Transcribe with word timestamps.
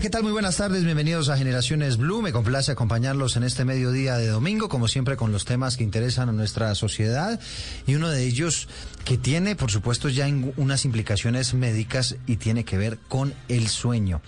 Muy 0.00 0.32
buenas 0.32 0.56
tardes, 0.56 0.82
bienvenidos 0.82 1.28
a 1.28 1.36
Generaciones 1.36 1.98
Blue. 1.98 2.22
Me 2.22 2.32
complace 2.32 2.72
acompañarlos 2.72 3.36
en 3.36 3.42
este 3.42 3.66
mediodía 3.66 4.16
de 4.16 4.28
domingo, 4.28 4.70
como 4.70 4.88
siempre 4.88 5.16
con 5.16 5.30
los 5.30 5.44
temas 5.44 5.76
que 5.76 5.84
interesan 5.84 6.30
a 6.30 6.32
nuestra 6.32 6.74
sociedad 6.74 7.38
y 7.86 7.96
uno 7.96 8.08
de 8.08 8.24
ellos 8.24 8.66
que 9.04 9.18
tiene, 9.18 9.56
por 9.56 9.70
supuesto, 9.70 10.08
ya 10.08 10.26
unas 10.56 10.86
implicaciones 10.86 11.52
médicas 11.52 12.16
y 12.26 12.36
tiene 12.36 12.64
que 12.64 12.78
ver 12.78 12.98
con 13.08 13.34
el 13.48 13.68
sueño 13.68 14.22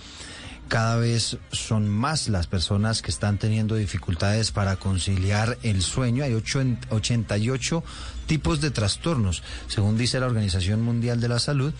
cada 0.72 0.96
vez 0.96 1.36
son 1.50 1.86
más 1.86 2.30
las 2.30 2.46
personas 2.46 3.02
que 3.02 3.10
están 3.10 3.36
teniendo 3.36 3.74
dificultades 3.74 4.52
para 4.52 4.76
conciliar 4.76 5.58
el 5.62 5.82
sueño. 5.82 6.24
Hay 6.24 6.32
88 6.32 7.84
tipos 8.24 8.62
de 8.62 8.70
trastornos, 8.70 9.42
según 9.68 9.98
dice 9.98 10.18
la 10.18 10.24
Organización 10.24 10.80
Mundial 10.80 11.20
de 11.20 11.28
la 11.28 11.40
Salud, 11.40 11.74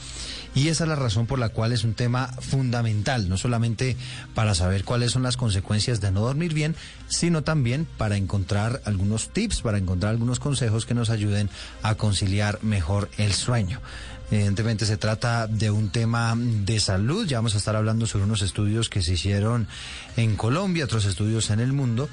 y 0.54 0.68
esa 0.68 0.84
es 0.84 0.88
la 0.88 0.96
razón 0.96 1.26
por 1.26 1.38
la 1.38 1.48
cual 1.48 1.72
es 1.72 1.84
un 1.84 1.94
tema 1.94 2.28
fundamental, 2.40 3.28
no 3.28 3.36
solamente 3.36 3.96
para 4.34 4.54
saber 4.54 4.84
cuáles 4.84 5.12
son 5.12 5.22
las 5.22 5.36
consecuencias 5.36 6.00
de 6.00 6.10
no 6.10 6.20
dormir 6.20 6.52
bien, 6.52 6.76
sino 7.08 7.42
también 7.42 7.86
para 7.96 8.16
encontrar 8.16 8.82
algunos 8.84 9.30
tips, 9.30 9.62
para 9.62 9.78
encontrar 9.78 10.10
algunos 10.10 10.40
consejos 10.40 10.86
que 10.86 10.94
nos 10.94 11.10
ayuden 11.10 11.48
a 11.82 11.94
conciliar 11.94 12.58
mejor 12.62 13.08
el 13.18 13.32
sueño. 13.32 13.80
Evidentemente 14.30 14.86
se 14.86 14.96
trata 14.96 15.46
de 15.46 15.70
un 15.70 15.90
tema 15.90 16.34
de 16.36 16.80
salud. 16.80 17.26
Ya 17.26 17.38
vamos 17.38 17.54
a 17.54 17.58
estar 17.58 17.76
hablando 17.76 18.06
sobre 18.06 18.24
unos 18.24 18.42
estudios 18.42 18.88
que 18.88 19.02
se 19.02 19.12
hicieron 19.12 19.68
en 20.16 20.36
Colombia, 20.36 20.84
otros 20.84 21.04
estudios 21.04 21.50
en 21.50 21.60
el 21.60 21.72
mundo, 21.72 22.08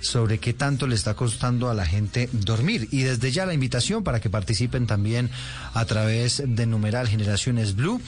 sobre 0.00 0.38
qué 0.38 0.52
tanto 0.52 0.86
le 0.86 0.94
está 0.94 1.14
costando 1.14 1.70
a 1.70 1.74
la 1.74 1.86
gente 1.86 2.28
dormir. 2.32 2.88
Y 2.90 3.02
desde 3.02 3.32
ya 3.32 3.46
la 3.46 3.54
invitación 3.54 4.04
para 4.04 4.20
que 4.20 4.30
participen 4.30 4.86
también 4.86 5.30
a 5.72 5.84
través 5.84 6.42
de 6.44 6.66
numeral 6.66 7.08
Generaciones 7.08 7.74
Blue. 7.74 8.00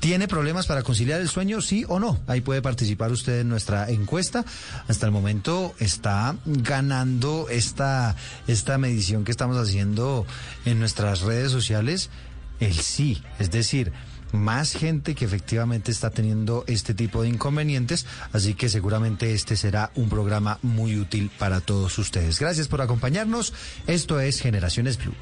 ¿Tiene 0.00 0.28
problemas 0.28 0.66
para 0.66 0.84
conciliar 0.84 1.20
el 1.20 1.28
sueño, 1.28 1.60
sí 1.60 1.84
o 1.88 1.98
no? 1.98 2.20
Ahí 2.28 2.40
puede 2.40 2.62
participar 2.62 3.10
usted 3.10 3.40
en 3.40 3.48
nuestra 3.48 3.90
encuesta. 3.90 4.44
Hasta 4.86 5.06
el 5.06 5.12
momento 5.12 5.74
está 5.80 6.36
ganando 6.46 7.48
esta, 7.50 8.14
esta 8.46 8.78
medición 8.78 9.24
que 9.24 9.32
estamos 9.32 9.56
haciendo 9.56 10.24
en 10.64 10.78
nuestras 10.78 11.22
redes 11.22 11.50
sociales 11.50 12.10
el 12.60 12.74
sí, 12.74 13.22
es 13.38 13.50
decir, 13.50 13.92
más 14.32 14.72
gente 14.72 15.14
que 15.14 15.24
efectivamente 15.24 15.90
está 15.90 16.10
teniendo 16.10 16.64
este 16.66 16.94
tipo 16.94 17.22
de 17.22 17.28
inconvenientes, 17.28 18.06
así 18.32 18.54
que 18.54 18.68
seguramente 18.68 19.32
este 19.32 19.56
será 19.56 19.90
un 19.94 20.08
programa 20.08 20.58
muy 20.62 20.98
útil 20.98 21.30
para 21.38 21.60
todos 21.60 21.98
ustedes. 21.98 22.38
Gracias 22.38 22.68
por 22.68 22.82
acompañarnos. 22.82 23.52
Esto 23.86 24.20
es 24.20 24.40
Generaciones 24.40 24.98
Blue. 24.98 25.14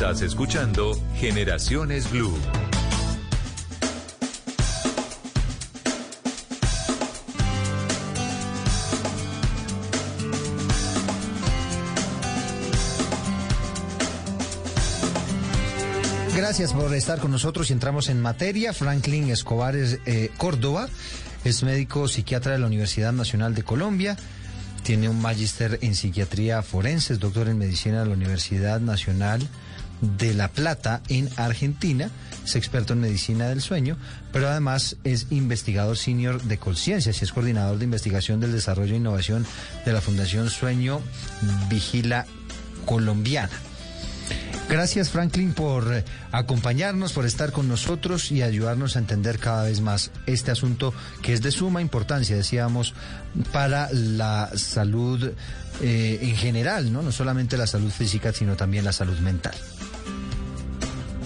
Estás 0.00 0.22
escuchando 0.22 0.98
Generaciones 1.16 2.10
Blue. 2.10 2.34
Gracias 16.34 16.72
por 16.72 16.94
estar 16.94 17.18
con 17.18 17.30
nosotros 17.30 17.68
y 17.68 17.74
entramos 17.74 18.08
en 18.08 18.22
materia. 18.22 18.72
Franklin 18.72 19.28
Escobar 19.28 19.76
es, 19.76 19.98
eh, 20.06 20.30
Córdoba 20.38 20.88
es 21.44 21.62
médico 21.62 22.08
psiquiatra 22.08 22.52
de 22.52 22.58
la 22.58 22.66
Universidad 22.68 23.12
Nacional 23.12 23.54
de 23.54 23.64
Colombia. 23.64 24.16
Tiene 24.82 25.10
un 25.10 25.20
magíster 25.20 25.78
en 25.82 25.94
psiquiatría 25.94 26.62
forense, 26.62 27.12
es 27.12 27.18
doctor 27.20 27.48
en 27.48 27.58
medicina 27.58 28.00
de 28.00 28.06
la 28.06 28.14
Universidad 28.14 28.80
Nacional 28.80 29.46
de 30.00 30.34
La 30.34 30.48
Plata 30.48 31.02
en 31.08 31.28
Argentina. 31.36 32.10
Es 32.44 32.56
experto 32.56 32.92
en 32.92 33.00
medicina 33.00 33.48
del 33.48 33.60
sueño, 33.60 33.96
pero 34.32 34.48
además 34.48 34.96
es 35.04 35.26
investigador 35.30 35.96
senior 35.96 36.42
de 36.42 36.58
Colciencias 36.58 37.20
y 37.20 37.24
es 37.24 37.32
coordinador 37.32 37.78
de 37.78 37.84
investigación 37.84 38.40
del 38.40 38.52
desarrollo 38.52 38.94
e 38.94 38.98
innovación 38.98 39.46
de 39.84 39.92
la 39.92 40.00
Fundación 40.00 40.50
Sueño 40.50 41.00
Vigila 41.68 42.26
Colombiana. 42.86 43.50
Gracias 44.70 45.10
Franklin 45.10 45.52
por 45.52 45.92
eh, 45.92 46.04
acompañarnos, 46.30 47.12
por 47.12 47.26
estar 47.26 47.50
con 47.50 47.66
nosotros 47.66 48.30
y 48.30 48.42
ayudarnos 48.42 48.94
a 48.94 49.00
entender 49.00 49.40
cada 49.40 49.64
vez 49.64 49.80
más 49.80 50.12
este 50.26 50.52
asunto 50.52 50.94
que 51.22 51.32
es 51.32 51.42
de 51.42 51.50
suma 51.50 51.82
importancia, 51.82 52.36
decíamos, 52.36 52.94
para 53.52 53.88
la 53.92 54.48
salud 54.54 55.32
eh, 55.82 56.18
en 56.22 56.36
general, 56.36 56.92
¿no? 56.92 57.02
No 57.02 57.10
solamente 57.10 57.56
la 57.56 57.66
salud 57.66 57.90
física, 57.90 58.32
sino 58.32 58.54
también 58.54 58.84
la 58.84 58.92
salud 58.92 59.18
mental. 59.18 59.54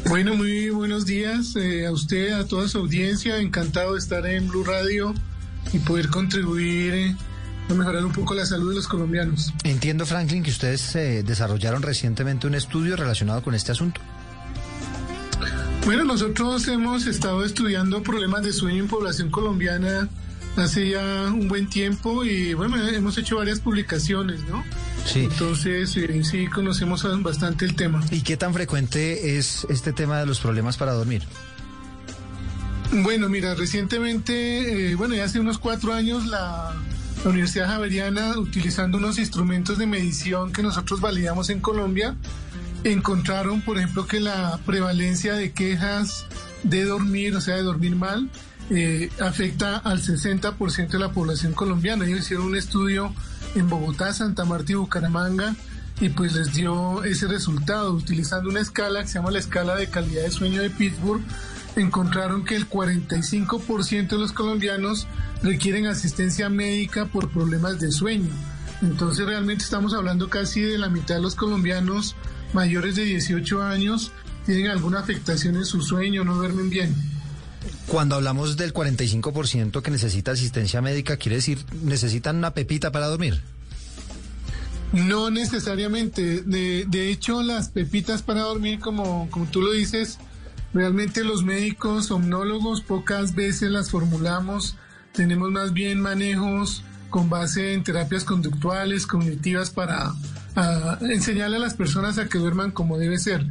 Bueno, 0.07 0.35
muy 0.35 0.69
buenos 0.69 1.07
días 1.07 1.57
eh, 1.57 1.87
a 1.87 1.91
usted, 1.91 2.33
a 2.33 2.47
toda 2.47 2.69
su 2.69 2.79
audiencia. 2.79 3.39
Encantado 3.39 3.95
de 3.95 3.99
estar 3.99 4.27
en 4.27 4.49
Blue 4.49 4.63
Radio 4.63 5.15
y 5.73 5.79
poder 5.79 6.09
contribuir 6.09 7.17
a 7.71 7.75
mejorar 7.75 8.05
un 8.05 8.13
poco 8.13 8.35
la 8.35 8.45
salud 8.45 8.71
de 8.71 8.77
los 8.77 8.87
colombianos. 8.87 9.55
Entiendo, 9.65 10.05
Franklin, 10.05 10.43
que 10.43 10.51
ustedes 10.51 10.95
eh, 10.97 11.23
desarrollaron 11.23 11.83
recientemente 11.83 12.47
un 12.47 12.55
estudio 12.55 12.97
relacionado 12.97 13.43
con 13.43 13.55
este 13.55 13.73
asunto. 13.73 14.01
Bueno, 15.87 16.05
nosotros 16.05 16.69
hemos 16.69 17.07
estado 17.07 17.45
estudiando 17.45 18.03
problemas 18.03 18.43
de 18.43 18.53
sueño 18.53 18.83
en 18.83 18.89
población 18.89 19.31
colombiana 19.31 20.09
hace 20.57 20.91
ya 20.91 21.27
un 21.33 21.49
buen 21.49 21.69
tiempo 21.69 22.25
y 22.25 22.55
bueno, 22.55 22.77
hemos 22.89 23.19
hecho 23.19 23.37
varias 23.37 23.61
publicaciones, 23.61 24.41
¿no? 24.49 24.65
Sí. 25.05 25.21
Entonces, 25.25 25.97
eh, 25.97 26.25
sí 26.25 26.47
conocemos 26.47 27.05
bastante 27.23 27.65
el 27.65 27.77
tema. 27.77 28.03
¿Y 28.11 28.23
qué 28.23 28.37
tan 28.37 28.55
frecuente 28.55 29.39
es 29.39 29.67
este 29.69 29.93
tema 29.93 30.19
de 30.19 30.27
los 30.27 30.41
problemas 30.41 30.77
para 30.77 30.93
dormir? 30.93 31.23
Bueno, 32.91 33.29
mira, 33.29 33.55
recientemente, 33.55 34.91
eh, 34.91 34.95
bueno, 34.95 35.15
ya 35.15 35.25
hace 35.25 35.41
unos 35.41 35.59
cuatro 35.59 35.93
años 35.93 36.27
la 36.27 36.75
la 37.25 37.31
Universidad 37.31 37.69
Javeriana, 37.69 38.39
utilizando 38.39 38.99
unos 38.99 39.19
instrumentos 39.19 39.79
de 39.79 39.87
medición 39.87 40.53
que 40.53 40.63
nosotros 40.63 41.01
validamos 41.01 41.49
en 41.49 41.61
Colombia, 41.61 42.17
encontraron, 42.85 43.63
por 43.63 43.79
ejemplo, 43.79 44.07
que 44.07 44.21
la 44.21 44.59
prevalencia 44.67 45.33
de 45.33 45.53
quejas 45.53 46.27
de 46.65 46.85
dormir, 46.85 47.35
o 47.35 47.41
sea, 47.41 47.57
de 47.57 47.63
dormir 47.63 47.97
mal, 47.97 48.29
eh, 48.69 49.09
afecta 49.21 49.79
al 49.79 50.03
60% 50.03 50.89
de 50.89 50.99
la 50.99 51.13
población 51.13 51.55
colombiana. 51.55 52.05
Ellos 52.05 52.21
hicieron 52.21 52.47
un 52.47 52.57
estudio 52.57 53.15
en 53.55 53.69
Bogotá, 53.69 54.13
Santa 54.13 54.45
Marta 54.45 54.73
y 54.73 54.75
Bucaramanga 54.75 55.55
y 56.01 56.09
pues 56.09 56.35
les 56.35 56.53
dio 56.53 57.05
ese 57.05 57.29
resultado 57.29 57.93
utilizando 57.93 58.51
una 58.51 58.61
escala 58.61 59.03
que 59.03 59.09
se 59.09 59.15
llama 59.15 59.31
la 59.31 59.39
escala 59.39 59.77
de 59.77 59.89
calidad 59.89 60.23
de 60.23 60.31
sueño 60.31 60.61
de 60.61 60.71
Pittsburgh 60.71 61.23
encontraron 61.77 62.45
que 62.45 62.57
el 62.57 62.69
45% 62.69 64.09
de 64.09 64.19
los 64.19 64.33
colombianos 64.33 65.07
requieren 65.43 65.87
asistencia 65.87 66.49
médica 66.49 67.07
por 67.07 67.31
problemas 67.31 67.81
de 67.81 67.91
sueño. 67.91 68.31
Entonces 68.83 69.27
realmente 69.27 69.65
estamos 69.65 69.95
hablando 69.95 70.29
casi 70.29 70.61
de 70.61 70.79
la 70.79 70.89
mitad 70.89 71.17
de 71.17 71.23
los 71.23 71.35
colombianos 71.35 72.17
mayores 72.53 72.97
de 72.97 73.05
18 73.05 73.63
años 73.63 74.13
tienen 74.45 74.71
alguna 74.71 75.01
afectación 75.01 75.57
en 75.57 75.65
su 75.65 75.81
sueño, 75.81 76.25
no 76.25 76.35
duermen 76.35 76.71
bien. 76.71 77.14
Cuando 77.87 78.17
hablamos 78.17 78.57
del 78.57 78.73
45% 78.73 79.83
que 79.83 79.91
necesita 79.91 80.33
asistencia 80.33 80.81
médica, 80.81 81.17
¿quiere 81.17 81.37
decir 81.37 81.65
necesitan 81.83 82.37
una 82.37 82.53
pepita 82.53 82.93
para 82.93 83.07
dormir? 83.07 83.41
No 84.93 85.31
necesariamente. 85.31 86.43
De, 86.43 86.85
de 86.87 87.11
hecho, 87.11 87.43
las 87.43 87.69
pepitas 87.69 88.23
para 88.23 88.43
dormir, 88.43 88.79
como, 88.81 89.29
como 89.31 89.47
tú 89.47 89.61
lo 89.61 89.73
dices, 89.73 90.19
Realmente 90.75 91.23
los 91.23 91.45
médicos 91.45 92.07
somnólogos 92.07 92.81
pocas 92.81 93.37
veces 93.37 93.71
las 93.71 93.93
formulamos, 93.93 94.77
tenemos 95.13 95.53
más 95.53 95.73
bien 95.73 96.01
manejos 96.01 96.83
con 97.11 97.31
base 97.31 97.75
en 97.75 97.85
terapias 97.85 98.25
conductuales, 98.25 99.07
cognitivas 99.07 99.71
para 99.71 100.13
enseñarle 101.01 101.59
a 101.59 101.61
las 101.61 101.75
personas 101.75 102.19
a 102.19 102.27
que 102.29 102.39
duerman 102.39 102.73
como 102.73 102.99
debe 102.99 103.19
ser. 103.19 103.47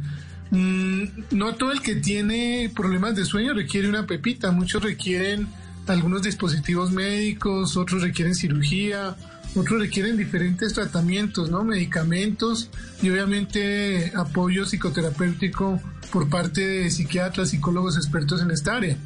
Mm, 0.54 1.04
no 1.32 1.56
todo 1.56 1.72
el 1.72 1.80
que 1.80 1.96
tiene 1.96 2.70
problemas 2.76 3.16
de 3.16 3.24
sueño 3.24 3.54
requiere 3.54 3.88
una 3.88 4.06
pepita, 4.06 4.52
muchos 4.52 4.84
requieren 4.84 5.48
algunos 5.88 6.22
dispositivos 6.22 6.92
médicos, 6.92 7.76
otros 7.76 8.02
requieren 8.02 8.36
cirugía, 8.36 9.16
otros 9.56 9.80
requieren 9.80 10.16
diferentes 10.16 10.72
tratamientos, 10.72 11.50
¿no? 11.50 11.64
Medicamentos 11.64 12.70
y 13.02 13.10
obviamente 13.10 14.12
apoyo 14.14 14.64
psicoterapéutico 14.64 15.80
por 16.12 16.28
parte 16.28 16.64
de 16.64 16.90
psiquiatras, 16.92 17.50
psicólogos 17.50 17.96
expertos 17.96 18.40
en 18.40 18.52
esta 18.52 18.76
área. 18.76 18.96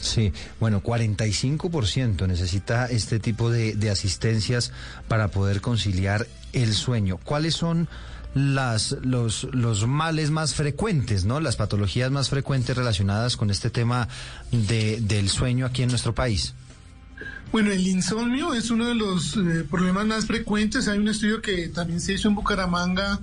Sí, 0.00 0.32
bueno, 0.58 0.82
45% 0.82 2.26
necesita 2.26 2.86
este 2.86 3.20
tipo 3.20 3.48
de, 3.48 3.76
de, 3.76 3.90
asistencias 3.90 4.72
para 5.06 5.28
poder 5.28 5.60
conciliar 5.60 6.26
el 6.52 6.74
sueño. 6.74 7.18
¿Cuáles 7.22 7.54
son 7.54 7.86
las, 8.34 8.96
los, 9.02 9.48
los 9.52 9.86
males 9.86 10.30
más 10.30 10.54
frecuentes, 10.54 11.24
¿no? 11.24 11.40
las 11.40 11.56
patologías 11.56 12.10
más 12.10 12.28
frecuentes 12.28 12.76
relacionadas 12.76 13.36
con 13.36 13.50
este 13.50 13.70
tema 13.70 14.08
de, 14.52 15.00
del 15.00 15.28
sueño 15.28 15.66
aquí 15.66 15.82
en 15.82 15.90
nuestro 15.90 16.14
país? 16.14 16.54
Bueno, 17.52 17.72
el 17.72 17.86
insomnio 17.86 18.54
es 18.54 18.70
uno 18.70 18.86
de 18.86 18.94
los 18.94 19.36
eh, 19.36 19.66
problemas 19.68 20.06
más 20.06 20.26
frecuentes. 20.26 20.86
Hay 20.86 20.98
un 20.98 21.08
estudio 21.08 21.42
que 21.42 21.68
también 21.68 22.00
se 22.00 22.12
hizo 22.12 22.28
en 22.28 22.36
Bucaramanga 22.36 23.18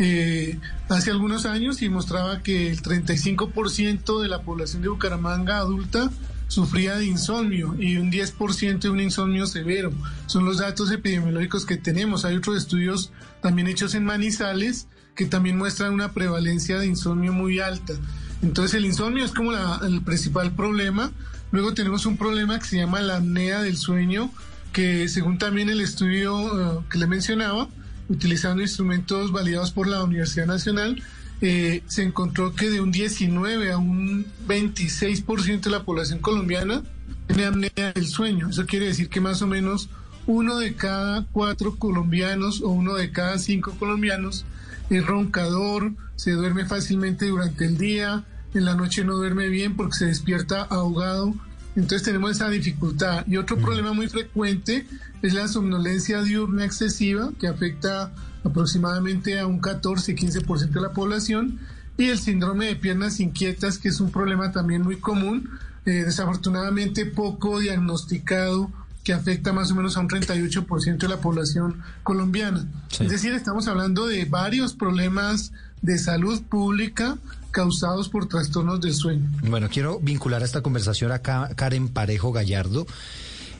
eh, 0.00 0.58
hace 0.88 1.10
algunos 1.12 1.46
años 1.46 1.80
y 1.82 1.88
mostraba 1.88 2.42
que 2.42 2.68
el 2.70 2.82
35% 2.82 4.20
de 4.20 4.28
la 4.28 4.42
población 4.42 4.82
de 4.82 4.88
Bucaramanga 4.88 5.58
adulta 5.58 6.10
sufría 6.50 6.96
de 6.96 7.06
insomnio 7.06 7.76
y 7.78 7.96
un 7.96 8.10
10% 8.10 8.80
de 8.80 8.90
un 8.90 8.98
insomnio 8.98 9.46
severo. 9.46 9.92
Son 10.26 10.44
los 10.44 10.58
datos 10.58 10.90
epidemiológicos 10.90 11.64
que 11.64 11.76
tenemos. 11.76 12.24
Hay 12.24 12.34
otros 12.34 12.56
estudios 12.56 13.12
también 13.40 13.68
hechos 13.68 13.94
en 13.94 14.04
Manizales 14.04 14.88
que 15.14 15.26
también 15.26 15.56
muestran 15.56 15.94
una 15.94 16.12
prevalencia 16.12 16.80
de 16.80 16.88
insomnio 16.88 17.32
muy 17.32 17.60
alta. 17.60 17.94
Entonces 18.42 18.74
el 18.74 18.84
insomnio 18.84 19.24
es 19.24 19.30
como 19.30 19.52
el 19.52 20.02
principal 20.02 20.50
problema. 20.50 21.12
Luego 21.52 21.72
tenemos 21.72 22.04
un 22.04 22.16
problema 22.16 22.58
que 22.58 22.66
se 22.66 22.78
llama 22.78 23.00
la 23.00 23.18
apnea 23.18 23.62
del 23.62 23.76
sueño, 23.76 24.32
que 24.72 25.08
según 25.08 25.38
también 25.38 25.70
el 25.70 25.80
estudio 25.80 26.80
eh, 26.80 26.84
que 26.90 26.98
le 26.98 27.06
mencionaba, 27.06 27.68
utilizando 28.08 28.60
instrumentos 28.60 29.30
validados 29.30 29.70
por 29.70 29.86
la 29.86 30.02
Universidad 30.02 30.46
Nacional, 30.46 31.00
eh, 31.40 31.82
se 31.86 32.02
encontró 32.02 32.54
que 32.54 32.70
de 32.70 32.80
un 32.80 32.90
19 32.90 33.72
a 33.72 33.78
un 33.78 34.26
26% 34.46 35.60
de 35.60 35.70
la 35.70 35.84
población 35.84 36.18
colombiana 36.18 36.82
tiene 37.26 37.46
apnea 37.46 37.92
del 37.94 38.06
sueño. 38.06 38.50
Eso 38.50 38.66
quiere 38.66 38.86
decir 38.86 39.08
que 39.08 39.20
más 39.20 39.40
o 39.42 39.46
menos 39.46 39.88
uno 40.26 40.58
de 40.58 40.74
cada 40.74 41.26
cuatro 41.32 41.76
colombianos 41.76 42.60
o 42.62 42.68
uno 42.68 42.94
de 42.94 43.10
cada 43.10 43.38
cinco 43.38 43.72
colombianos 43.78 44.44
es 44.90 45.06
roncador, 45.06 45.92
se 46.16 46.32
duerme 46.32 46.66
fácilmente 46.66 47.26
durante 47.26 47.64
el 47.64 47.78
día, 47.78 48.24
en 48.52 48.64
la 48.64 48.74
noche 48.74 49.04
no 49.04 49.14
duerme 49.14 49.48
bien 49.48 49.76
porque 49.76 49.96
se 49.96 50.06
despierta 50.06 50.62
ahogado. 50.62 51.34
Entonces 51.76 52.02
tenemos 52.02 52.32
esa 52.32 52.50
dificultad. 52.50 53.24
Y 53.28 53.36
otro 53.36 53.56
problema 53.56 53.92
muy 53.92 54.08
frecuente 54.08 54.86
es 55.22 55.34
la 55.34 55.48
somnolencia 55.48 56.22
diurna 56.22 56.64
excesiva, 56.64 57.30
que 57.38 57.46
afecta 57.46 58.12
aproximadamente 58.44 59.38
a 59.38 59.46
un 59.46 59.60
14-15% 59.60 60.70
de 60.70 60.80
la 60.80 60.92
población, 60.92 61.58
y 61.96 62.06
el 62.06 62.18
síndrome 62.18 62.66
de 62.66 62.76
piernas 62.76 63.20
inquietas, 63.20 63.78
que 63.78 63.88
es 63.88 64.00
un 64.00 64.10
problema 64.10 64.52
también 64.52 64.82
muy 64.82 64.96
común, 64.96 65.50
eh, 65.84 66.04
desafortunadamente 66.04 67.06
poco 67.06 67.58
diagnosticado, 67.58 68.70
que 69.04 69.12
afecta 69.12 69.52
más 69.52 69.70
o 69.70 69.74
menos 69.74 69.96
a 69.96 70.00
un 70.00 70.08
38% 70.08 70.98
de 70.98 71.08
la 71.08 71.20
población 71.20 71.82
colombiana. 72.02 72.66
Es 72.98 73.08
decir, 73.10 73.32
estamos 73.32 73.66
hablando 73.66 74.06
de 74.06 74.24
varios 74.24 74.74
problemas 74.74 75.52
de 75.82 75.98
salud 75.98 76.42
pública 76.42 77.18
causados 77.50 78.08
por 78.08 78.28
trastornos 78.28 78.80
del 78.80 78.94
sueño. 78.94 79.28
Bueno, 79.42 79.68
quiero 79.70 79.98
vincular 80.00 80.42
a 80.42 80.44
esta 80.44 80.62
conversación 80.62 81.12
a 81.12 81.20
Karen 81.20 81.88
Parejo 81.88 82.32
Gallardo. 82.32 82.86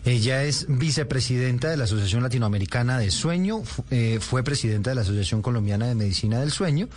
Ella 0.04 0.44
es 0.44 0.66
vicepresidenta 0.68 1.68
de 1.68 1.76
la 1.76 1.84
Asociación 1.84 2.22
Latinoamericana 2.22 2.98
de 2.98 3.10
Sueño, 3.10 3.62
eh, 3.90 4.18
fue 4.20 4.42
presidenta 4.42 4.90
de 4.90 4.96
la 4.96 5.02
Asociación 5.02 5.42
Colombiana 5.42 5.86
de 5.86 5.94
Medicina 5.94 6.40
del 6.40 6.50
Sueño, 6.50 6.88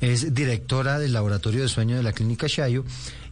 es 0.00 0.34
directora 0.34 0.98
del 0.98 1.14
Laboratorio 1.14 1.62
de 1.62 1.68
Sueño 1.68 1.96
de 1.96 2.02
la 2.02 2.12
Clínica 2.12 2.46
Chayo 2.46 2.84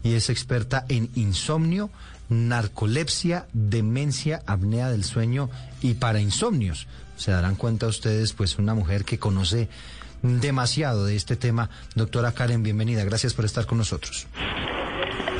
y 0.02 0.14
es 0.14 0.30
experta 0.30 0.86
en 0.88 1.10
insomnio, 1.14 1.90
narcolepsia, 2.30 3.46
demencia, 3.52 4.42
apnea 4.46 4.90
del 4.90 5.04
sueño 5.04 5.50
y 5.82 5.94
para 5.94 6.20
insomnios. 6.20 6.86
Se 7.16 7.30
darán 7.30 7.56
cuenta 7.56 7.86
ustedes, 7.88 8.32
pues, 8.32 8.58
una 8.58 8.74
mujer 8.74 9.04
que 9.04 9.18
conoce 9.18 9.68
demasiado 10.22 11.04
de 11.04 11.16
este 11.16 11.36
tema. 11.36 11.68
Doctora 11.94 12.32
Karen, 12.32 12.62
bienvenida. 12.62 13.04
Gracias 13.04 13.34
por 13.34 13.44
estar 13.44 13.66
con 13.66 13.78
nosotros. 13.78 14.26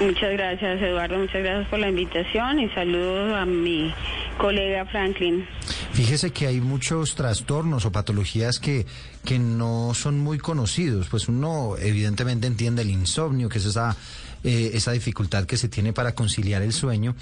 Muchas 0.01 0.33
gracias, 0.33 0.83
Eduardo. 0.83 1.19
Muchas 1.19 1.43
gracias 1.43 1.69
por 1.69 1.79
la 1.79 1.89
invitación 1.89 2.59
y 2.59 2.69
saludos 2.71 3.35
a 3.35 3.47
mi 3.47 3.93
colega 4.37 4.85
Franklin. 4.87 5.47
Fíjese 5.93 6.33
que 6.33 6.47
hay 6.47 6.61
muchos 6.61 7.15
trastornos 7.15 7.85
o 7.85 7.93
patologías 7.93 8.59
que, 8.59 8.87
que 9.25 9.39
no 9.39 9.93
son 9.95 10.19
muy 10.19 10.39
conocidos. 10.39 11.09
Pues 11.09 11.29
uno 11.29 11.77
evidentemente 11.79 12.47
entiende 12.47 12.83
el 12.83 12.91
insomnio, 12.91 13.49
que 13.49 13.59
es 13.59 13.67
esa, 13.67 13.97
eh, 14.43 14.71
esa 14.75 14.93
dificultad 14.93 15.45
que 15.45 15.57
se 15.57 15.69
tiene 15.69 15.93
para 15.93 16.15
conciliar 16.15 16.63
el 16.63 16.73
sueño. 16.73 17.15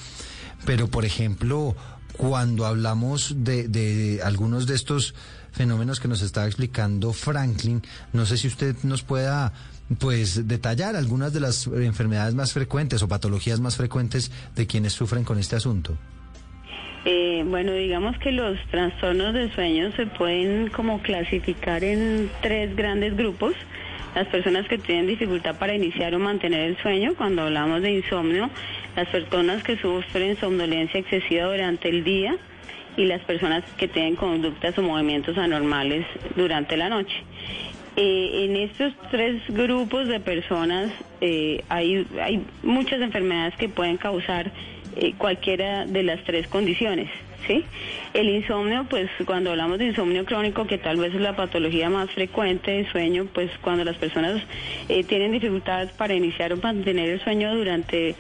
Pero, 0.65 0.89
por 0.89 1.05
ejemplo, 1.05 1.77
cuando 2.17 2.65
hablamos 2.65 3.35
de, 3.39 3.69
de 3.69 4.21
algunos 4.23 4.67
de 4.67 4.77
estos 4.77 5.15
fenómenos 5.53 6.01
que 6.01 6.09
nos 6.09 6.23
estaba 6.23 6.47
explicando 6.47 7.13
Franklin, 7.13 7.83
no 8.13 8.25
sé 8.25 8.37
si 8.37 8.47
usted 8.47 8.77
nos 8.85 9.03
pueda 9.03 9.53
pues 9.99 10.47
detallar 10.47 10.97
algunas 10.97 11.33
de 11.33 11.41
las 11.41 11.67
enfermedades 11.67 12.35
más 12.35 12.53
frecuentes 12.53 13.03
o 13.03 13.09
patologías 13.09 13.61
más 13.61 13.77
frecuentes 13.77 14.31
de 14.55 14.67
quienes 14.67 14.93
sufren 14.93 15.25
con 15.25 15.39
este 15.39 15.57
asunto. 15.57 15.97
Eh, 17.05 17.45
bueno, 17.47 17.73
digamos 17.73 18.19
que 18.19 18.31
los 18.31 18.59
trastornos 18.71 19.33
de 19.33 19.53
sueño 19.55 19.91
se 19.97 20.07
pueden 20.07 20.69
como 20.69 21.01
clasificar 21.01 21.83
en 21.83 22.31
tres 22.43 22.77
grandes 22.77 23.17
grupos. 23.17 23.55
Las 24.15 24.27
personas 24.27 24.67
que 24.69 24.77
tienen 24.77 25.07
dificultad 25.07 25.57
para 25.57 25.75
iniciar 25.75 26.15
o 26.15 26.19
mantener 26.19 26.61
el 26.69 26.77
sueño, 26.79 27.15
cuando 27.17 27.43
hablamos 27.43 27.81
de 27.81 27.93
insomnio, 27.93 28.51
las 28.97 29.09
personas 29.09 29.63
que 29.63 29.79
sufren 29.79 30.37
somnolencia 30.37 31.01
excesiva 31.01 31.45
durante 31.45 31.89
el 31.89 32.05
día 32.05 32.37
y 32.97 33.07
las 33.07 33.23
personas 33.23 33.65
que 33.79 33.89
tienen 33.89 34.17
conductas 34.17 34.77
o 34.79 34.83
movimientos 34.83 35.39
anormales 35.39 36.05
durante 36.37 36.77
la 36.77 36.89
noche. 36.89 37.15
Eh, 38.03 38.47
en 38.47 38.57
estos 38.57 38.95
tres 39.11 39.43
grupos 39.49 40.09
de 40.09 40.21
personas 40.21 40.91
eh, 41.21 41.63
hay, 41.69 42.07
hay 42.19 42.43
muchas 42.63 42.99
enfermedades 43.03 43.55
que 43.57 43.69
pueden 43.69 43.99
causar 43.99 44.51
eh, 44.97 45.13
cualquiera 45.19 45.85
de 45.85 46.03
las 46.03 46.25
tres 46.25 46.49
condiciones. 46.49 47.11
¿sí? 47.47 47.63
El 48.15 48.31
insomnio, 48.31 48.87
pues 48.89 49.11
cuando 49.27 49.51
hablamos 49.51 49.79
de 49.81 49.89
insomnio 49.89 50.25
crónico, 50.25 50.67
que 50.67 50.79
tal 50.79 50.97
vez 50.97 51.15
es 51.15 51.21
la 51.21 51.37
patología 51.37 51.91
más 51.91 52.11
frecuente 52.13 52.71
de 52.71 52.91
sueño, 52.91 53.27
pues 53.35 53.51
cuando 53.61 53.85
las 53.85 53.97
personas 53.99 54.43
tienen 55.07 55.33
dificultades 55.33 55.93
para 55.93 56.15
iniciar 56.15 56.55
o 56.55 56.57
mantener 56.57 57.11
el 57.11 57.21
sueño 57.21 57.55
durante 57.55 58.15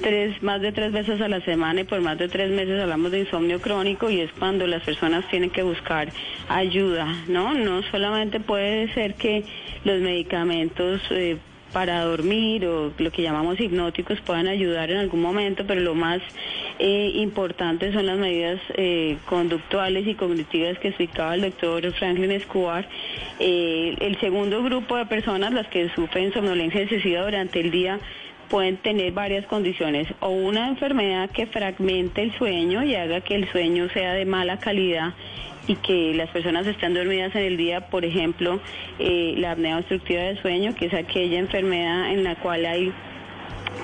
tres, 0.00 0.42
más 0.42 0.60
de 0.60 0.72
tres 0.72 0.92
veces 0.92 1.20
a 1.20 1.28
la 1.28 1.40
semana 1.42 1.82
y 1.82 1.84
por 1.84 2.00
más 2.00 2.18
de 2.18 2.28
tres 2.28 2.50
meses 2.50 2.80
hablamos 2.80 3.10
de 3.10 3.20
insomnio 3.20 3.60
crónico 3.60 4.10
y 4.10 4.20
es 4.20 4.32
cuando 4.32 4.66
las 4.66 4.82
personas 4.82 5.28
tienen 5.28 5.50
que 5.50 5.62
buscar 5.62 6.08
ayuda, 6.48 7.06
¿no? 7.28 7.54
No 7.54 7.82
solamente 7.90 8.40
puede 8.40 8.92
ser 8.94 9.14
que 9.14 9.44
los 9.84 10.00
medicamentos 10.00 11.00
eh, 11.10 11.36
para 11.72 12.04
dormir 12.04 12.66
o 12.66 12.92
lo 12.98 13.10
que 13.10 13.22
llamamos 13.22 13.60
hipnóticos 13.60 14.20
puedan 14.20 14.48
ayudar 14.48 14.90
en 14.90 14.98
algún 14.98 15.22
momento, 15.22 15.64
pero 15.66 15.80
lo 15.80 15.94
más 15.94 16.20
eh, 16.78 17.12
importante 17.14 17.92
son 17.92 18.06
las 18.06 18.18
medidas 18.18 18.60
eh, 18.74 19.16
conductuales 19.26 20.06
y 20.06 20.14
cognitivas 20.14 20.78
que 20.78 20.88
explicaba 20.88 21.34
el 21.34 21.42
doctor 21.42 21.92
Franklin 21.92 22.32
Escobar. 22.32 22.88
Eh, 23.38 23.96
el 24.00 24.18
segundo 24.20 24.62
grupo 24.62 24.96
de 24.96 25.06
personas, 25.06 25.52
las 25.52 25.68
que 25.68 25.88
sufren 25.94 26.32
somnolencia 26.32 26.82
excesiva 26.82 27.22
durante 27.22 27.60
el 27.60 27.70
día, 27.70 28.00
pueden 28.50 28.76
tener 28.78 29.12
varias 29.12 29.46
condiciones 29.46 30.08
o 30.20 30.28
una 30.28 30.68
enfermedad 30.68 31.30
que 31.30 31.46
fragmente 31.46 32.22
el 32.22 32.36
sueño 32.36 32.82
y 32.82 32.96
haga 32.96 33.20
que 33.20 33.36
el 33.36 33.50
sueño 33.50 33.88
sea 33.90 34.12
de 34.12 34.26
mala 34.26 34.58
calidad 34.58 35.14
y 35.68 35.76
que 35.76 36.12
las 36.14 36.28
personas 36.30 36.66
estén 36.66 36.94
dormidas 36.94 37.34
en 37.36 37.44
el 37.44 37.56
día, 37.56 37.88
por 37.88 38.04
ejemplo, 38.04 38.60
eh, 38.98 39.34
la 39.36 39.52
apnea 39.52 39.78
obstructiva 39.78 40.22
del 40.22 40.42
sueño, 40.42 40.74
que 40.74 40.86
es 40.86 40.94
aquella 40.94 41.38
enfermedad 41.38 42.12
en 42.12 42.24
la 42.24 42.34
cual 42.34 42.66
hay 42.66 42.92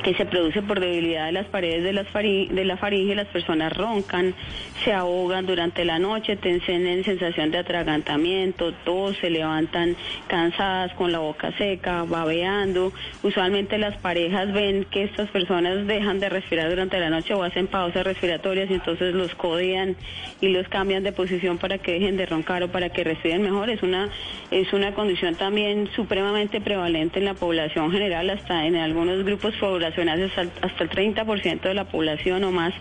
que 0.07 0.15
se 0.15 0.25
produce 0.25 0.63
por 0.63 0.79
debilidad 0.79 1.27
de 1.27 1.33
las 1.33 1.47
paredes 1.47 1.83
de, 1.83 1.93
la 1.93 2.77
faringe, 2.77 3.17
las 3.17 3.27
personas 3.27 3.77
roncan, 3.77 4.37
se 4.85 4.93
ahogan 4.93 5.47
durante 5.47 5.85
la 5.85 5.99
noche, 5.99 6.37
tienen 6.37 7.03
sensación 7.03 7.51
de 7.51 7.59
atragantamiento, 7.59 8.73
tos, 8.85 9.17
se 9.17 9.31
levantan 9.31 9.97
cansadas 10.29 10.93
con 10.93 11.11
la 11.11 11.19
boca 11.19 11.51
seca, 11.59 12.05
babeando. 12.05 12.93
Usualmente 13.25 13.79
las 13.79 13.97
parejas 13.97 14.53
ven 14.53 14.85
que 14.85 15.03
estas 15.03 15.29
personas 15.31 15.89
dejan 15.89 16.21
de 16.21 16.29
respirar 16.29 16.71
durante 16.71 17.01
la 17.01 17.11
noche 17.11 17.35
o 17.35 17.43
hacen 17.43 17.67
pausas 17.67 18.05
respiratorias 18.05 18.71
y 18.71 18.75
entonces 18.75 19.13
los 19.13 19.35
codean 19.35 19.97
y 20.41 20.51
los 20.51 20.69
cambian 20.69 21.03
de 21.03 21.11
posición 21.11 21.59
para 21.59 21.79
que 21.79 21.95
dejen 21.95 22.17
de 22.17 22.27
roncar 22.27 22.63
o 22.63 22.69
para 22.69 22.91
que 22.91 23.03
respiren 23.03 23.43
mejor. 23.43 23.71
Es 23.71 23.83
una, 23.83 24.09
es 24.53 24.73
una 24.73 24.95
condición 24.95 25.35
también 25.35 25.89
supremamente 25.97 26.61
prevalente 26.61 27.19
en 27.19 27.25
la 27.25 27.35
población 27.35 27.91
general, 27.91 28.31
hasta 28.31 28.67
en 28.67 28.77
algunos 28.77 29.25
grupos 29.25 29.53
poblacionales 29.57 29.96
hasta 29.99 30.85
el 30.85 30.91
30% 30.91 31.61
de 31.61 31.75
la 31.75 31.85
población 31.85 32.45
o 32.45 32.51
más, 32.51 32.75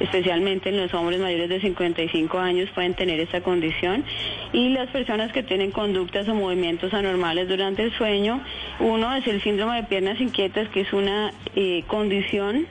especialmente 0.00 0.68
en 0.68 0.78
los 0.78 0.92
hombres 0.94 1.20
mayores 1.20 1.48
de 1.48 1.60
55 1.60 2.38
años, 2.38 2.70
pueden 2.70 2.94
tener 2.94 3.20
esta 3.20 3.40
condición. 3.40 4.04
Y 4.52 4.70
las 4.70 4.88
personas 4.90 5.32
que 5.32 5.42
tienen 5.42 5.70
conductas 5.70 6.28
o 6.28 6.34
movimientos 6.34 6.92
anormales 6.94 7.48
durante 7.48 7.82
el 7.82 7.92
sueño, 7.92 8.42
uno 8.80 9.14
es 9.14 9.26
el 9.26 9.42
síndrome 9.42 9.76
de 9.76 9.82
piernas 9.84 10.20
inquietas, 10.20 10.68
que 10.68 10.82
es 10.82 10.92
una 10.92 11.32
eh, 11.54 11.84
condición 11.86 12.66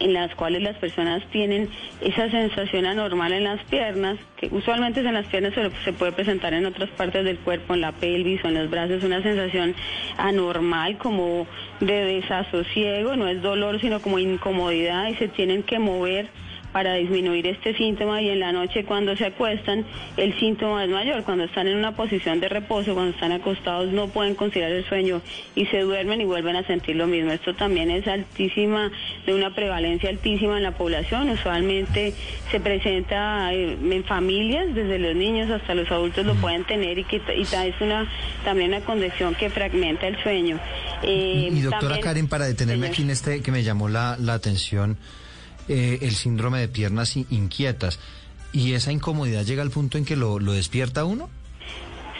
en 0.00 0.12
las 0.12 0.34
cuales 0.34 0.62
las 0.62 0.76
personas 0.76 1.22
tienen 1.30 1.68
esa 2.00 2.30
sensación 2.30 2.86
anormal 2.86 3.32
en 3.32 3.44
las 3.44 3.62
piernas, 3.64 4.18
que 4.36 4.48
usualmente 4.50 5.00
en 5.00 5.14
las 5.14 5.26
piernas 5.26 5.54
se, 5.54 5.70
se 5.84 5.92
puede 5.92 6.12
presentar 6.12 6.54
en 6.54 6.66
otras 6.66 6.90
partes 6.90 7.24
del 7.24 7.38
cuerpo, 7.38 7.74
en 7.74 7.80
la 7.80 7.92
pelvis 7.92 8.44
o 8.44 8.48
en 8.48 8.54
los 8.54 8.70
brazos, 8.70 9.04
una 9.04 9.22
sensación 9.22 9.74
anormal 10.18 10.98
como 10.98 11.46
de 11.80 12.04
desasosiego, 12.04 13.16
no 13.16 13.28
es 13.28 13.42
dolor 13.42 13.80
sino 13.80 14.00
como 14.00 14.18
incomodidad 14.18 15.08
y 15.08 15.14
se 15.14 15.28
tienen 15.28 15.62
que 15.62 15.78
mover 15.78 16.28
para 16.72 16.94
disminuir 16.94 17.46
este 17.46 17.76
síntoma 17.76 18.20
y 18.22 18.30
en 18.30 18.40
la 18.40 18.52
noche 18.52 18.84
cuando 18.84 19.16
se 19.16 19.26
acuestan 19.26 19.84
el 20.16 20.38
síntoma 20.38 20.84
es 20.84 20.90
mayor. 20.90 21.22
Cuando 21.24 21.44
están 21.44 21.66
en 21.68 21.76
una 21.76 21.96
posición 21.96 22.40
de 22.40 22.48
reposo, 22.48 22.94
cuando 22.94 23.12
están 23.12 23.32
acostados 23.32 23.92
no 23.92 24.08
pueden 24.08 24.34
conciliar 24.34 24.70
el 24.72 24.84
sueño 24.84 25.22
y 25.54 25.66
se 25.66 25.80
duermen 25.80 26.20
y 26.20 26.24
vuelven 26.24 26.56
a 26.56 26.66
sentir 26.66 26.96
lo 26.96 27.06
mismo. 27.06 27.32
Esto 27.32 27.54
también 27.54 27.90
es 27.90 28.06
altísima, 28.06 28.90
de 29.24 29.34
una 29.34 29.54
prevalencia 29.54 30.10
altísima 30.10 30.56
en 30.56 30.62
la 30.62 30.72
población. 30.72 31.30
Usualmente 31.30 32.14
se 32.50 32.60
presenta 32.60 33.52
eh, 33.52 33.76
en 33.80 34.04
familias, 34.04 34.74
desde 34.74 34.98
los 34.98 35.14
niños 35.14 35.50
hasta 35.50 35.74
los 35.74 35.90
adultos 35.90 36.26
lo 36.26 36.34
pueden 36.34 36.64
tener 36.64 36.98
y 36.98 37.04
que 37.04 37.16
y 37.36 37.42
es 37.42 37.80
una 37.80 38.06
también 38.44 38.68
una 38.68 38.80
condición 38.80 39.34
que 39.34 39.50
fragmenta 39.50 40.06
el 40.06 40.22
sueño. 40.22 40.58
y, 41.02 41.48
eh, 41.48 41.62
doctora 41.62 42.00
Karen, 42.00 42.28
para 42.28 42.46
detenerme 42.46 42.88
aquí 42.88 43.02
en 43.02 43.10
este 43.10 43.42
que 43.42 43.52
me 43.52 43.62
llamó 43.62 43.88
la, 43.88 44.16
la 44.18 44.34
atención, 44.34 44.96
eh, 45.68 45.98
el 46.02 46.12
síndrome 46.12 46.60
de 46.60 46.68
piernas 46.68 47.16
inquietas. 47.16 47.98
¿Y 48.52 48.72
esa 48.72 48.92
incomodidad 48.92 49.44
llega 49.44 49.62
al 49.62 49.70
punto 49.70 49.98
en 49.98 50.04
que 50.04 50.16
lo, 50.16 50.38
despierta 50.38 51.04
uno? 51.04 51.28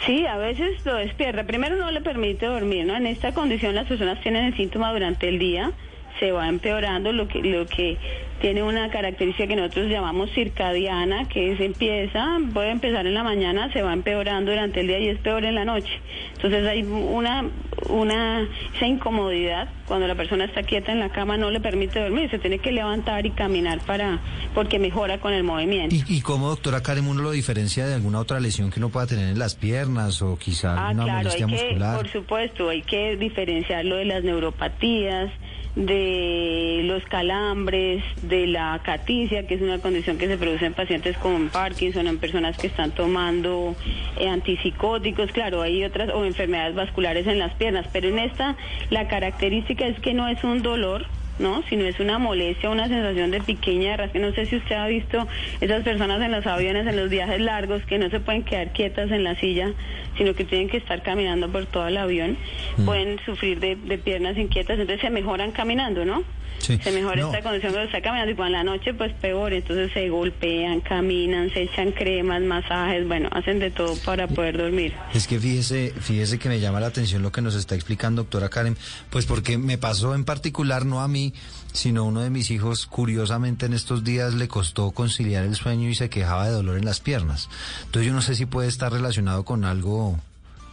Sí, 0.05 0.25
a 0.25 0.37
veces 0.37 0.85
lo 0.85 0.95
despierta. 0.95 1.45
Primero 1.45 1.75
no 1.77 1.89
le 1.91 2.01
permite 2.01 2.45
dormir, 2.45 2.85
¿no? 2.85 2.95
En 2.95 3.07
esta 3.07 3.33
condición 3.33 3.73
las 3.75 3.87
personas 3.87 4.21
tienen 4.21 4.45
el 4.45 4.55
síntoma 4.55 4.93
durante 4.93 5.27
el 5.27 5.39
día, 5.39 5.71
se 6.19 6.31
va 6.31 6.47
empeorando 6.47 7.11
lo 7.11 7.27
que 7.27 7.39
lo 7.41 7.65
que 7.65 7.97
tiene 8.39 8.63
una 8.63 8.89
característica 8.89 9.47
que 9.47 9.55
nosotros 9.55 9.89
llamamos 9.89 10.29
circadiana, 10.31 11.27
que 11.27 11.53
es 11.53 11.59
empieza, 11.59 12.37
puede 12.53 12.71
empezar 12.71 13.05
en 13.07 13.13
la 13.13 13.23
mañana, 13.23 13.71
se 13.73 13.81
va 13.81 13.93
empeorando 13.93 14.51
durante 14.51 14.81
el 14.81 14.87
día 14.87 14.99
y 14.99 15.07
es 15.09 15.19
peor 15.19 15.45
en 15.45 15.55
la 15.55 15.65
noche. 15.65 15.91
Entonces 16.35 16.65
hay 16.65 16.83
una, 16.83 17.45
una, 17.89 18.47
esa 18.75 18.85
incomodidad 18.85 19.69
cuando 19.87 20.07
la 20.07 20.15
persona 20.15 20.45
está 20.45 20.63
quieta 20.63 20.91
en 20.91 20.99
la 20.99 21.09
cama 21.09 21.37
no 21.37 21.49
le 21.49 21.61
permite 21.61 21.99
dormir, 21.99 22.29
se 22.29 22.39
tiene 22.39 22.59
que 22.59 22.71
levantar 22.71 23.25
y 23.25 23.31
caminar 23.31 23.79
para, 23.79 24.19
porque 24.53 24.79
mejora 24.79 25.19
con 25.19 25.33
el 25.33 25.43
movimiento. 25.43 25.95
¿Y, 25.95 26.03
y 26.07 26.21
cómo, 26.21 26.49
doctora 26.49 26.81
Karen, 26.81 27.07
uno 27.07 27.23
lo 27.23 27.31
diferencia 27.31 27.87
de 27.87 27.95
alguna 27.95 28.19
otra 28.19 28.39
lesión 28.39 28.69
que 28.69 28.79
uno 28.79 28.89
pueda 28.89 29.07
tener 29.07 29.29
en 29.29 29.39
las 29.39 29.55
piernas 29.55 30.21
o 30.21 30.37
quizá 30.37 30.87
ah, 30.87 30.91
una 30.91 31.03
claro, 31.05 31.17
molestia 31.19 31.45
hay 31.45 31.51
que, 31.51 31.63
muscular? 31.63 31.97
Por 31.97 32.11
supuesto, 32.11 32.69
hay 32.69 32.81
que 32.81 33.15
diferenciarlo 33.15 33.95
de 33.95 34.05
las 34.05 34.23
neuropatías, 34.23 35.31
de 35.77 36.81
los 36.85 37.03
calambres, 37.05 38.03
de 38.23 38.47
la 38.47 38.81
caticia, 38.83 39.45
que 39.45 39.53
es 39.53 39.61
una 39.61 39.77
condición 39.77 40.17
que 40.17 40.27
se 40.27 40.35
produce 40.35 40.65
en 40.65 40.73
pacientes 40.73 41.15
con 41.17 41.49
Parkinson, 41.49 42.07
en 42.07 42.17
personas 42.17 42.57
que 42.57 42.65
están 42.65 42.91
tomando 42.91 43.75
eh, 44.17 44.27
antipsicóticos, 44.27 45.31
claro, 45.31 45.61
hay 45.61 45.83
otras, 45.83 46.09
o 46.09 46.25
enfermedades 46.25 46.73
vasculares 46.73 47.27
en 47.27 47.37
las 47.37 47.53
piernas, 47.53 47.85
pero 47.93 48.09
en 48.09 48.17
esta 48.17 48.55
la 48.89 49.07
característica 49.07 49.85
es 49.85 49.99
que 49.99 50.15
no 50.15 50.27
es 50.27 50.43
un 50.43 50.63
dolor, 50.63 51.05
¿no? 51.39 51.63
Sino 51.69 51.85
es 51.85 51.99
una 51.99 52.17
molestia, 52.17 52.69
una 52.69 52.87
sensación 52.87 53.31
de 53.31 53.41
pequeña 53.41 53.97
rasque. 53.97 54.19
No 54.19 54.31
sé 54.33 54.45
si 54.45 54.57
usted 54.57 54.75
ha 54.75 54.87
visto 54.87 55.27
esas 55.61 55.83
personas 55.83 56.21
en 56.21 56.31
los 56.31 56.45
aviones, 56.45 56.87
en 56.87 56.95
los 56.95 57.09
viajes 57.09 57.39
largos, 57.39 57.83
que 57.83 57.97
no 57.97 58.09
se 58.09 58.19
pueden 58.19 58.43
quedar 58.43 58.71
quietas 58.73 59.11
en 59.11 59.23
la 59.23 59.35
silla, 59.35 59.71
sino 60.17 60.33
que 60.33 60.43
tienen 60.45 60.69
que 60.69 60.77
estar 60.77 61.01
caminando 61.01 61.49
por 61.49 61.65
todo 61.65 61.87
el 61.87 61.97
avión. 61.97 62.37
Mm. 62.77 62.85
Pueden 62.85 63.19
sufrir 63.25 63.59
de, 63.59 63.75
piernas 63.97 64.37
inquietas, 64.37 64.79
entonces 64.79 65.01
se 65.01 65.09
mejoran 65.09 65.51
caminando, 65.51 66.05
¿no? 66.05 66.23
Se 66.59 66.91
mejora 66.91 67.21
esta 67.21 67.41
condición 67.41 67.71
cuando 67.71 67.87
está 67.87 68.01
caminando 68.01 68.31
y 68.31 68.35
cuando 68.35 68.57
en 68.57 68.65
la 68.65 68.71
noche 68.71 68.93
pues 68.93 69.13
peor, 69.13 69.53
entonces 69.53 69.91
se 69.93 70.09
golpean, 70.09 70.81
caminan, 70.81 71.51
se 71.53 71.63
echan 71.63 71.91
cremas, 71.91 72.41
masajes, 72.41 73.07
bueno, 73.07 73.29
hacen 73.31 73.59
de 73.59 73.71
todo 73.71 73.95
para 74.05 74.27
poder 74.27 74.57
dormir. 74.57 74.93
Es 75.13 75.27
que 75.27 75.39
fíjese, 75.39 75.93
fíjese 75.99 76.39
que 76.39 76.49
me 76.49 76.59
llama 76.59 76.79
la 76.79 76.87
atención 76.87 77.21
lo 77.21 77.31
que 77.31 77.41
nos 77.41 77.55
está 77.55 77.75
explicando 77.75 78.23
doctora 78.23 78.49
Karen, 78.49 78.77
pues 79.09 79.25
porque 79.25 79.57
me 79.57 79.77
pasó 79.77 80.15
en 80.15 80.25
particular 80.25 80.85
no 80.85 81.01
a 81.01 81.07
mí, 81.07 81.33
sino 81.73 82.05
uno 82.05 82.21
de 82.21 82.29
mis 82.29 82.51
hijos, 82.51 82.85
curiosamente 82.87 83.65
en 83.65 83.73
estos 83.73 84.03
días 84.03 84.33
le 84.33 84.47
costó 84.47 84.91
conciliar 84.91 85.45
el 85.45 85.55
sueño 85.55 85.89
y 85.89 85.95
se 85.95 86.09
quejaba 86.09 86.47
de 86.47 86.51
dolor 86.51 86.77
en 86.77 86.85
las 86.85 86.99
piernas. 86.99 87.49
Entonces 87.85 88.07
yo 88.07 88.13
no 88.13 88.21
sé 88.21 88.35
si 88.35 88.45
puede 88.45 88.67
estar 88.67 88.91
relacionado 88.91 89.45
con 89.45 89.63
algo 89.63 90.19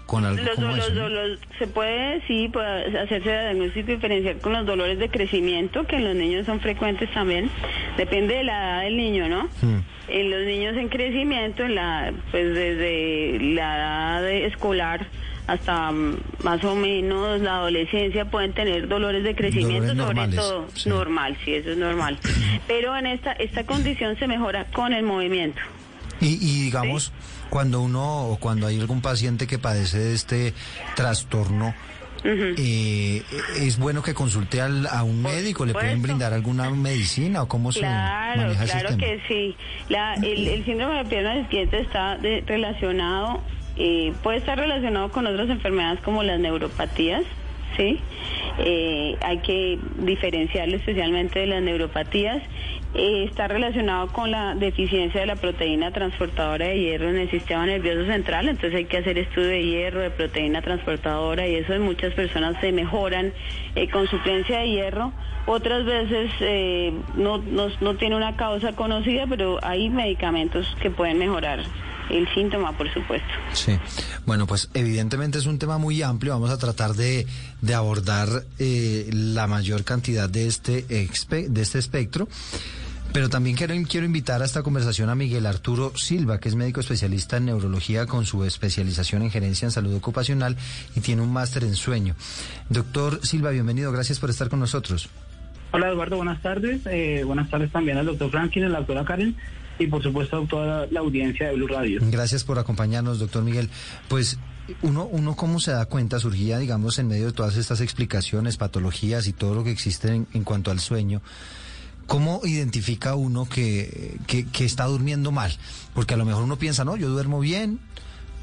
con 0.06 0.24
algo 0.24 0.42
los, 0.42 0.54
como 0.56 0.68
los, 0.76 0.78
eso, 0.88 0.94
¿no? 0.94 1.08
los- 1.08 1.38
se 1.58 1.66
puede, 1.66 2.20
sí, 2.26 2.48
puede 2.52 2.98
hacerse 2.98 3.30
diagnóstico 3.30 3.92
diferencial 3.92 4.38
con 4.38 4.52
los 4.52 4.66
dolores 4.66 4.98
de 4.98 5.08
crecimiento, 5.08 5.86
que 5.86 5.96
en 5.96 6.04
los 6.04 6.14
niños 6.14 6.46
son 6.46 6.60
frecuentes 6.60 7.10
también. 7.12 7.50
Depende 7.96 8.34
de 8.36 8.44
la 8.44 8.52
edad 8.58 8.80
del 8.82 8.96
niño, 8.96 9.28
¿no? 9.28 9.44
Hmm. 9.62 9.80
En 10.08 10.30
los 10.30 10.42
niños 10.44 10.76
en 10.76 10.88
crecimiento, 10.88 11.64
en 11.64 11.74
la, 11.76 12.12
pues 12.30 12.54
desde 12.54 13.38
la 13.54 13.76
edad 13.76 14.22
de- 14.22 14.46
escolar 14.46 15.06
hasta 15.46 15.90
más 16.42 16.64
o 16.64 16.74
menos 16.74 17.38
la 17.42 17.56
adolescencia 17.56 18.24
pueden 18.24 18.54
tener 18.54 18.88
dolores 18.88 19.22
de 19.24 19.34
crecimiento, 19.34 19.94
Dolores 19.94 19.98
sobre 19.98 20.14
normales, 20.14 20.36
todo 20.36 20.68
sí. 20.74 20.88
normal, 20.88 21.36
sí, 21.44 21.54
eso 21.54 21.70
es 21.72 21.76
normal. 21.76 22.18
Pero 22.66 22.96
en 22.96 23.06
esta 23.06 23.32
esta 23.32 23.64
condición 23.64 24.18
se 24.18 24.26
mejora 24.26 24.64
con 24.72 24.92
el 24.94 25.02
movimiento. 25.04 25.60
Y, 26.24 26.38
y 26.40 26.62
digamos, 26.64 27.12
cuando 27.50 27.80
uno 27.80 28.28
o 28.28 28.36
cuando 28.38 28.66
hay 28.66 28.80
algún 28.80 29.00
paciente 29.02 29.46
que 29.46 29.58
padece 29.58 29.98
de 29.98 30.14
este 30.14 30.54
trastorno, 30.96 31.74
eh, 32.24 33.22
¿es 33.58 33.78
bueno 33.78 34.02
que 34.02 34.14
consulte 34.14 34.60
al- 34.62 34.86
a 34.86 35.02
un 35.02 35.22
médico? 35.22 35.66
¿Le 35.66 35.72
pueden 35.74 36.00
brindar 36.02 36.32
alguna 36.32 36.70
medicina 36.70 37.42
o 37.42 37.48
cómo 37.48 37.70
se 37.72 37.80
Claro, 37.80 38.40
maneja 38.42 38.62
el 38.64 38.70
claro 38.70 38.88
sistema? 38.88 38.98
que 39.12 39.20
sí. 39.28 39.56
La, 39.90 40.14
el, 40.14 40.48
el 40.48 40.64
síndrome 40.64 40.96
de 40.96 41.04
piernas 41.04 41.42
izquierdas 41.42 41.82
está 41.82 42.16
de- 42.16 42.42
relacionado, 42.46 43.42
eh, 43.76 44.12
puede 44.22 44.38
estar 44.38 44.56
relacionado 44.58 45.10
con 45.12 45.26
otras 45.26 45.50
enfermedades 45.50 46.00
como 46.00 46.22
las 46.22 46.40
neuropatías, 46.40 47.22
¿sí? 47.76 48.00
Eh, 48.58 49.16
hay 49.20 49.38
que 49.38 49.78
diferenciarlo 49.98 50.76
especialmente 50.76 51.40
de 51.40 51.46
las 51.48 51.62
neuropatías. 51.62 52.40
Eh, 52.94 53.24
está 53.24 53.48
relacionado 53.48 54.06
con 54.12 54.30
la 54.30 54.54
deficiencia 54.54 55.20
de 55.20 55.26
la 55.26 55.34
proteína 55.34 55.90
transportadora 55.90 56.68
de 56.68 56.78
hierro 56.78 57.10
en 57.10 57.16
el 57.16 57.28
sistema 57.28 57.66
nervioso 57.66 58.06
central, 58.06 58.48
entonces 58.48 58.72
hay 58.72 58.84
que 58.84 58.98
hacer 58.98 59.18
estudio 59.18 59.48
de 59.48 59.64
hierro, 59.64 60.00
de 60.00 60.10
proteína 60.10 60.62
transportadora 60.62 61.48
y 61.48 61.56
eso 61.56 61.72
en 61.72 61.82
muchas 61.82 62.14
personas 62.14 62.56
se 62.60 62.70
mejoran 62.70 63.32
eh, 63.74 63.90
con 63.90 64.06
suplencia 64.06 64.60
de 64.60 64.68
hierro. 64.68 65.12
Otras 65.46 65.84
veces 65.84 66.30
eh, 66.38 66.92
no, 67.16 67.38
no, 67.38 67.66
no 67.80 67.96
tiene 67.96 68.14
una 68.14 68.36
causa 68.36 68.74
conocida, 68.74 69.26
pero 69.28 69.58
hay 69.62 69.90
medicamentos 69.90 70.64
que 70.80 70.90
pueden 70.90 71.18
mejorar 71.18 71.64
el 72.10 72.28
síntoma, 72.32 72.76
por 72.76 72.92
supuesto. 72.92 73.28
Sí, 73.52 73.76
bueno, 74.24 74.46
pues 74.46 74.70
evidentemente 74.74 75.38
es 75.38 75.46
un 75.46 75.58
tema 75.58 75.78
muy 75.78 76.00
amplio. 76.02 76.32
Vamos 76.32 76.50
a 76.50 76.58
tratar 76.58 76.94
de, 76.94 77.26
de 77.60 77.74
abordar 77.74 78.28
eh, 78.58 79.08
la 79.12 79.46
mayor 79.46 79.84
cantidad 79.84 80.28
de 80.28 80.46
este, 80.46 80.82
de 80.82 81.62
este 81.62 81.78
espectro. 81.78 82.28
Pero 83.14 83.28
también 83.28 83.54
quiero, 83.54 83.74
quiero 83.88 84.06
invitar 84.06 84.42
a 84.42 84.44
esta 84.44 84.64
conversación 84.64 85.08
a 85.08 85.14
Miguel 85.14 85.46
Arturo 85.46 85.92
Silva, 85.94 86.40
que 86.40 86.48
es 86.48 86.56
médico 86.56 86.80
especialista 86.80 87.36
en 87.36 87.44
neurología 87.44 88.06
con 88.06 88.26
su 88.26 88.42
especialización 88.42 89.22
en 89.22 89.30
gerencia 89.30 89.66
en 89.66 89.70
salud 89.70 89.94
ocupacional 89.94 90.56
y 90.96 91.00
tiene 91.00 91.22
un 91.22 91.32
máster 91.32 91.62
en 91.62 91.76
sueño. 91.76 92.16
Doctor 92.70 93.20
Silva, 93.22 93.50
bienvenido, 93.50 93.92
gracias 93.92 94.18
por 94.18 94.30
estar 94.30 94.48
con 94.48 94.58
nosotros. 94.58 95.08
Hola 95.70 95.90
Eduardo, 95.90 96.16
buenas 96.16 96.42
tardes. 96.42 96.80
Eh, 96.86 97.22
buenas 97.24 97.48
tardes 97.48 97.70
también 97.70 97.98
al 97.98 98.06
doctor 98.06 98.32
Franklin, 98.32 98.64
a 98.64 98.68
la 98.70 98.78
doctora 98.78 99.04
Karen 99.04 99.36
y 99.78 99.86
por 99.86 100.02
supuesto 100.02 100.42
a 100.42 100.48
toda 100.48 100.86
la 100.90 100.98
audiencia 100.98 101.46
de 101.46 101.54
Blue 101.54 101.68
Radio. 101.68 102.00
Gracias 102.02 102.42
por 102.42 102.58
acompañarnos, 102.58 103.20
doctor 103.20 103.44
Miguel. 103.44 103.70
Pues 104.08 104.40
uno, 104.82 105.04
uno 105.04 105.36
cómo 105.36 105.60
se 105.60 105.70
da 105.70 105.86
cuenta, 105.86 106.18
surgía, 106.18 106.58
digamos, 106.58 106.98
en 106.98 107.06
medio 107.06 107.26
de 107.26 107.32
todas 107.32 107.56
estas 107.58 107.80
explicaciones, 107.80 108.56
patologías 108.56 109.28
y 109.28 109.32
todo 109.32 109.54
lo 109.54 109.62
que 109.62 109.70
existe 109.70 110.08
en, 110.08 110.26
en 110.34 110.42
cuanto 110.42 110.72
al 110.72 110.80
sueño, 110.80 111.22
¿cómo 112.06 112.40
identifica 112.44 113.14
uno 113.14 113.46
que, 113.46 114.18
que, 114.26 114.64
está 114.64 114.84
durmiendo 114.84 115.32
mal? 115.32 115.52
Porque 115.94 116.14
a 116.14 116.16
lo 116.16 116.24
mejor 116.24 116.44
uno 116.44 116.58
piensa, 116.58 116.84
no, 116.84 116.96
yo 116.96 117.08
duermo 117.08 117.40
bien, 117.40 117.80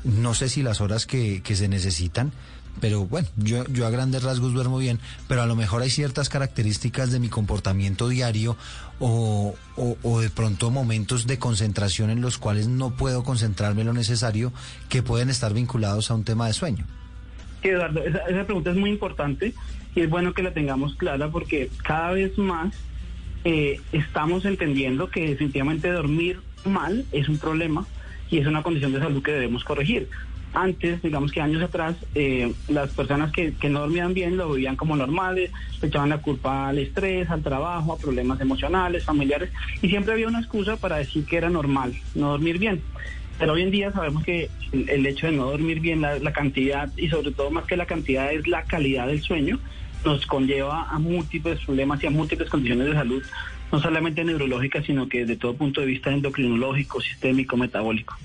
no 0.03 0.33
sé 0.33 0.49
si 0.49 0.63
las 0.63 0.81
horas 0.81 1.05
que, 1.05 1.41
que 1.41 1.55
se 1.55 1.67
necesitan, 1.67 2.31
pero 2.79 3.05
bueno, 3.05 3.27
yo, 3.35 3.65
yo 3.67 3.85
a 3.85 3.89
grandes 3.89 4.23
rasgos 4.23 4.53
duermo 4.53 4.77
bien, 4.77 4.99
pero 5.27 5.41
a 5.41 5.45
lo 5.45 5.55
mejor 5.55 5.81
hay 5.81 5.89
ciertas 5.89 6.29
características 6.29 7.11
de 7.11 7.19
mi 7.19 7.27
comportamiento 7.27 8.07
diario 8.07 8.55
o, 8.99 9.55
o, 9.75 9.97
o 10.01 10.19
de 10.21 10.29
pronto 10.29 10.71
momentos 10.71 11.27
de 11.27 11.37
concentración 11.37 12.09
en 12.09 12.21
los 12.21 12.37
cuales 12.37 12.67
no 12.67 12.91
puedo 12.91 13.23
concentrarme 13.23 13.83
lo 13.83 13.93
necesario 13.93 14.53
que 14.89 15.03
pueden 15.03 15.29
estar 15.29 15.53
vinculados 15.53 16.11
a 16.11 16.15
un 16.15 16.23
tema 16.23 16.47
de 16.47 16.53
sueño. 16.53 16.85
Sí, 17.61 17.69
Eduardo, 17.69 18.03
esa, 18.03 18.19
esa 18.19 18.45
pregunta 18.45 18.71
es 18.71 18.77
muy 18.77 18.89
importante 18.89 19.53
y 19.93 20.01
es 20.01 20.09
bueno 20.09 20.33
que 20.33 20.41
la 20.41 20.53
tengamos 20.53 20.95
clara 20.95 21.29
porque 21.29 21.69
cada 21.83 22.11
vez 22.11 22.37
más 22.37 22.73
eh, 23.43 23.79
estamos 23.91 24.45
entendiendo 24.45 25.09
que 25.09 25.27
definitivamente 25.27 25.91
dormir 25.91 26.39
mal 26.65 27.05
es 27.11 27.27
un 27.29 27.37
problema 27.37 27.85
y 28.29 28.37
es 28.37 28.47
una 28.47 28.63
condición 28.63 28.93
de 28.93 28.99
salud 28.99 29.23
que 29.23 29.31
debemos 29.31 29.63
corregir. 29.63 30.09
Antes, 30.53 31.01
digamos 31.01 31.31
que 31.31 31.39
años 31.39 31.63
atrás, 31.63 31.95
eh, 32.13 32.51
las 32.67 32.89
personas 32.91 33.31
que, 33.31 33.53
que 33.53 33.69
no 33.69 33.79
dormían 33.79 34.13
bien 34.13 34.35
lo 34.35 34.49
veían 34.51 34.75
como 34.75 34.97
normales, 34.97 35.49
le 35.81 35.87
echaban 35.87 36.09
la 36.09 36.17
culpa 36.17 36.67
al 36.67 36.77
estrés, 36.77 37.29
al 37.29 37.41
trabajo, 37.41 37.93
a 37.93 37.97
problemas 37.97 38.41
emocionales, 38.41 39.05
familiares, 39.05 39.49
y 39.81 39.87
siempre 39.87 40.13
había 40.13 40.27
una 40.27 40.39
excusa 40.39 40.75
para 40.75 40.97
decir 40.97 41.25
que 41.25 41.37
era 41.37 41.49
normal 41.49 41.93
no 42.15 42.31
dormir 42.31 42.59
bien. 42.59 42.81
Pero 43.39 43.53
hoy 43.53 43.61
en 43.61 43.71
día 43.71 43.91
sabemos 43.93 44.23
que 44.23 44.49
el, 44.73 44.89
el 44.89 45.05
hecho 45.05 45.27
de 45.27 45.31
no 45.31 45.45
dormir 45.45 45.79
bien, 45.79 46.01
la, 46.01 46.19
la 46.19 46.33
cantidad, 46.33 46.91
y 46.97 47.07
sobre 47.07 47.31
todo 47.31 47.49
más 47.49 47.65
que 47.65 47.77
la 47.77 47.85
cantidad, 47.85 48.31
es 48.33 48.45
la 48.45 48.63
calidad 48.63 49.07
del 49.07 49.21
sueño, 49.21 49.57
nos 50.05 50.25
conlleva 50.25 50.83
a 50.89 50.99
múltiples 50.99 51.59
problemas 51.65 52.03
y 52.03 52.07
a 52.07 52.11
múltiples 52.11 52.49
condiciones 52.49 52.87
de 52.87 52.93
salud, 52.93 53.23
no 53.71 53.79
solamente 53.79 54.23
neurológicas, 54.23 54.85
sino 54.85 55.07
que 55.07 55.19
desde 55.19 55.37
todo 55.37 55.55
punto 55.55 55.81
de 55.81 55.87
vista 55.87 56.11
endocrinológico, 56.11 56.99
sistémico, 57.01 57.55
metabólico. 57.55 58.15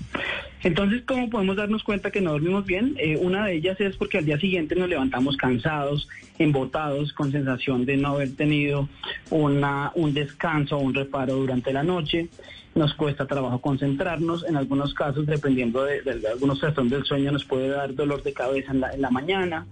Entonces, 0.63 1.03
¿cómo 1.05 1.29
podemos 1.29 1.55
darnos 1.55 1.83
cuenta 1.83 2.11
que 2.11 2.19
no 2.19 2.31
dormimos 2.31 2.65
bien? 2.65 2.95
Eh, 2.97 3.17
una 3.21 3.45
de 3.45 3.53
ellas 3.53 3.79
es 3.79 3.95
porque 3.95 4.17
al 4.17 4.25
día 4.25 4.39
siguiente 4.39 4.75
nos 4.75 4.89
levantamos 4.89 5.37
cansados, 5.37 6.09
embotados, 6.39 7.13
con 7.13 7.31
sensación 7.31 7.85
de 7.85 7.97
no 7.97 8.09
haber 8.09 8.35
tenido 8.35 8.89
una, 9.29 9.91
un 9.95 10.13
descanso 10.13 10.77
o 10.77 10.81
un 10.81 10.93
reparo 10.93 11.35
durante 11.35 11.71
la 11.71 11.83
noche. 11.83 12.29
Nos 12.73 12.93
cuesta 12.95 13.27
trabajo 13.27 13.61
concentrarnos. 13.61 14.45
En 14.47 14.57
algunos 14.57 14.93
casos, 14.93 15.25
dependiendo 15.27 15.83
de, 15.83 16.01
algunos 16.29 16.59
trastornos 16.59 16.91
del 16.91 17.05
sueño, 17.05 17.31
nos 17.31 17.45
puede 17.45 17.69
dar 17.69 17.93
dolor 17.93 18.23
de 18.23 18.33
cabeza 18.33 18.71
en 18.71 18.81
la, 18.81 18.93
en 18.93 19.01
la 19.01 19.11
mañana, 19.11 19.67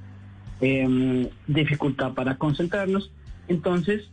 eh, 0.62 1.30
dificultad 1.48 2.14
para 2.14 2.38
concentrarnos. 2.38 3.12
Entonces, 3.48 4.04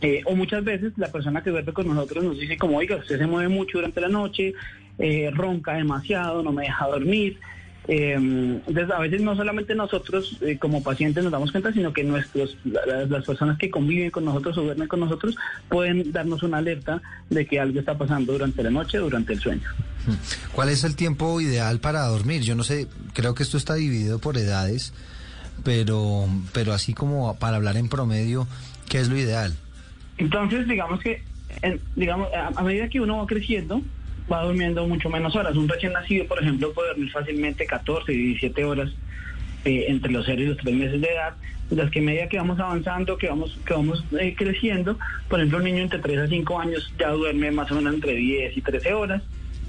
eh, 0.00 0.22
o 0.24 0.34
muchas 0.36 0.64
veces 0.64 0.92
la 0.96 1.10
persona 1.12 1.42
que 1.42 1.50
duerme 1.50 1.72
con 1.72 1.86
nosotros 1.88 2.24
nos 2.24 2.38
dice 2.38 2.56
como, 2.56 2.78
oiga, 2.78 2.96
usted 2.96 3.18
se 3.18 3.26
mueve 3.26 3.48
mucho 3.48 3.78
durante 3.78 4.00
la 4.00 4.08
noche, 4.08 4.54
eh, 4.98 5.30
ronca 5.34 5.74
demasiado, 5.74 6.42
no 6.42 6.52
me 6.52 6.62
deja 6.64 6.86
dormir. 6.86 7.38
Eh, 7.88 8.12
entonces, 8.12 8.90
a 8.90 9.00
veces 9.00 9.20
no 9.22 9.34
solamente 9.34 9.74
nosotros 9.74 10.36
eh, 10.42 10.58
como 10.58 10.82
pacientes 10.82 11.24
nos 11.24 11.32
damos 11.32 11.50
cuenta, 11.50 11.72
sino 11.72 11.92
que 11.92 12.04
nuestros 12.04 12.56
la- 12.64 13.06
las 13.06 13.24
personas 13.24 13.58
que 13.58 13.70
conviven 13.70 14.10
con 14.10 14.24
nosotros 14.26 14.56
o 14.58 14.62
duermen 14.62 14.86
con 14.86 15.00
nosotros 15.00 15.34
pueden 15.68 16.12
darnos 16.12 16.42
una 16.42 16.58
alerta 16.58 17.02
de 17.30 17.46
que 17.46 17.58
algo 17.58 17.80
está 17.80 17.96
pasando 17.98 18.32
durante 18.34 18.62
la 18.62 18.70
noche, 18.70 18.98
durante 18.98 19.32
el 19.32 19.40
sueño. 19.40 19.62
¿Cuál 20.52 20.68
es 20.68 20.84
el 20.84 20.94
tiempo 20.94 21.40
ideal 21.40 21.80
para 21.80 22.04
dormir? 22.06 22.42
Yo 22.42 22.54
no 22.54 22.62
sé, 22.64 22.86
creo 23.12 23.34
que 23.34 23.42
esto 23.42 23.56
está 23.56 23.74
dividido 23.74 24.18
por 24.18 24.36
edades, 24.36 24.92
pero, 25.64 26.26
pero 26.52 26.72
así 26.72 26.94
como 26.94 27.36
para 27.38 27.56
hablar 27.56 27.76
en 27.76 27.88
promedio, 27.88 28.46
¿qué 28.88 28.98
es 28.98 29.08
lo 29.08 29.16
ideal? 29.16 29.54
Entonces, 30.18 30.66
digamos 30.68 31.00
que, 31.00 31.22
en- 31.62 31.80
digamos, 31.96 32.28
a, 32.34 32.62
medida 32.62 32.88
que 32.88 33.00
uno 33.00 33.18
va 33.18 33.26
creciendo, 33.26 33.82
va 34.30 34.42
durmiendo 34.44 34.86
mucho 34.86 35.08
menos 35.08 35.34
horas. 35.36 35.56
Un 35.56 35.68
recién 35.68 35.92
nacido, 35.92 36.26
por 36.26 36.40
ejemplo, 36.42 36.72
puede 36.72 36.88
dormir 36.90 37.10
fácilmente 37.10 37.66
14 37.66 38.12
y 38.12 38.16
17 38.16 38.64
horas 38.64 38.90
eh, 39.64 39.86
entre 39.88 40.12
los 40.12 40.24
0 40.26 40.42
y 40.42 40.46
los 40.46 40.56
3 40.58 40.74
meses 40.74 41.00
de 41.00 41.08
edad. 41.08 41.34
Las 41.70 41.90
que 41.90 42.00
a 42.00 42.02
medida 42.02 42.28
que 42.28 42.36
vamos 42.36 42.58
avanzando, 42.58 43.16
que 43.16 43.28
vamos, 43.28 43.56
que 43.64 43.74
vamos 43.74 44.04
eh, 44.20 44.34
creciendo, 44.36 44.98
por 45.28 45.38
ejemplo, 45.38 45.58
un 45.58 45.64
niño 45.64 45.82
entre 45.82 46.00
3 46.00 46.18
a 46.18 46.26
5 46.26 46.58
años 46.60 46.92
ya 46.98 47.10
duerme 47.10 47.50
más 47.52 47.70
o 47.70 47.76
menos 47.76 47.94
entre 47.94 48.14
10 48.14 48.56
y 48.56 48.60
13 48.60 48.92
horas. 48.92 49.22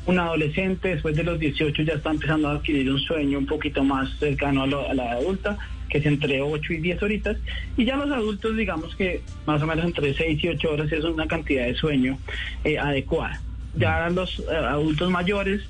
Un 0.08 0.18
adolescente 0.18 0.88
después 0.90 1.16
de 1.16 1.24
los 1.24 1.38
18 1.38 1.84
ya 1.84 1.94
está 1.94 2.10
empezando 2.10 2.50
a 2.50 2.54
adquirir 2.54 2.92
un 2.92 3.00
sueño 3.00 3.38
un 3.38 3.46
poquito 3.46 3.84
más 3.84 4.10
cercano 4.18 4.64
a, 4.64 4.68
lo- 4.68 4.90
a 4.90 4.96
la 4.96 5.12
adulta, 5.12 5.60
que 5.92 5.98
es 5.98 6.06
entre 6.06 6.42
8 6.42 6.74
y 6.74 6.78
10 6.78 7.04
horitas. 7.04 7.38
Y 7.78 7.86
ya 7.86 7.98
los 7.98 8.10
adultos, 8.10 8.56
digamos 8.56 8.96
que 8.96 9.22
más 9.46 9.62
o 9.62 9.68
menos 9.68 9.86
entre 9.86 10.14
6 10.14 10.44
y 10.44 10.48
8 10.48 10.72
horas 10.72 10.92
es 10.92 11.04
una 11.04 11.28
cantidad 11.28 11.66
de 11.66 11.76
sueño 11.76 12.18
eh, 12.64 12.80
adecuada. 12.80 13.42
Ya 13.76 14.10
los 14.10 14.40
eh, 14.40 14.56
adultos 14.56 15.12
mayores 15.12 15.62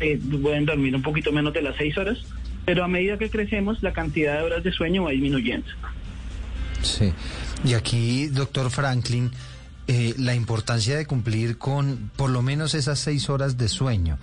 eh, 0.00 0.20
pueden 0.40 0.66
dormir 0.66 0.94
un 0.94 1.02
poquito 1.02 1.32
menos 1.32 1.52
de 1.54 1.62
las 1.62 1.76
6 1.76 1.98
horas, 1.98 2.18
pero 2.64 2.84
a 2.84 2.88
medida 2.88 3.18
que 3.18 3.30
crecemos 3.30 3.82
la 3.82 3.92
cantidad 3.92 4.38
de 4.38 4.42
horas 4.42 4.62
de 4.62 4.72
sueño 4.72 5.04
va 5.04 5.10
disminuyendo. 5.10 5.66
Sí. 6.82 7.12
Y 7.64 7.74
aquí, 7.74 8.26
doctor 8.26 8.70
Franklin, 8.70 9.30
eh, 9.88 10.14
la 10.16 10.34
importancia 10.34 10.96
de 10.96 11.06
cumplir 11.06 11.58
con 11.58 12.10
por 12.14 12.30
lo 12.30 12.40
menos 12.40 12.74
esas 12.74 13.00
seis 13.00 13.28
horas 13.28 13.58
de 13.58 13.68
sueño. 13.68 14.18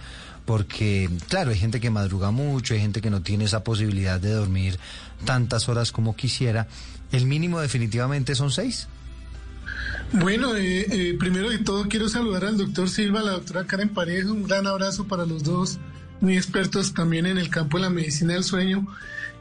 Porque, 0.49 1.07
claro, 1.27 1.51
hay 1.51 1.59
gente 1.59 1.79
que 1.79 1.91
madruga 1.91 2.31
mucho, 2.31 2.73
hay 2.73 2.79
gente 2.79 3.01
que 3.01 3.11
no 3.11 3.21
tiene 3.21 3.45
esa 3.45 3.63
posibilidad 3.63 4.19
de 4.19 4.31
dormir 4.31 4.79
tantas 5.23 5.69
horas 5.69 5.91
como 5.91 6.15
quisiera. 6.15 6.67
¿El 7.11 7.27
mínimo 7.27 7.59
definitivamente 7.59 8.33
son 8.33 8.49
seis? 8.49 8.87
Bueno, 10.11 10.55
eh, 10.55 10.87
eh, 10.89 11.15
primero 11.19 11.51
de 11.51 11.59
todo 11.59 11.87
quiero 11.87 12.09
saludar 12.09 12.45
al 12.45 12.57
doctor 12.57 12.89
Silva, 12.89 13.19
a 13.19 13.23
la 13.25 13.31
doctora 13.33 13.67
Karen 13.67 13.89
Pareja, 13.89 14.31
un 14.31 14.41
gran 14.41 14.65
abrazo 14.65 15.05
para 15.05 15.27
los 15.27 15.43
dos, 15.43 15.77
muy 16.19 16.35
expertos 16.35 16.95
también 16.95 17.27
en 17.27 17.37
el 17.37 17.51
campo 17.51 17.77
de 17.77 17.83
la 17.83 17.91
medicina 17.91 18.33
del 18.33 18.43
sueño. 18.43 18.87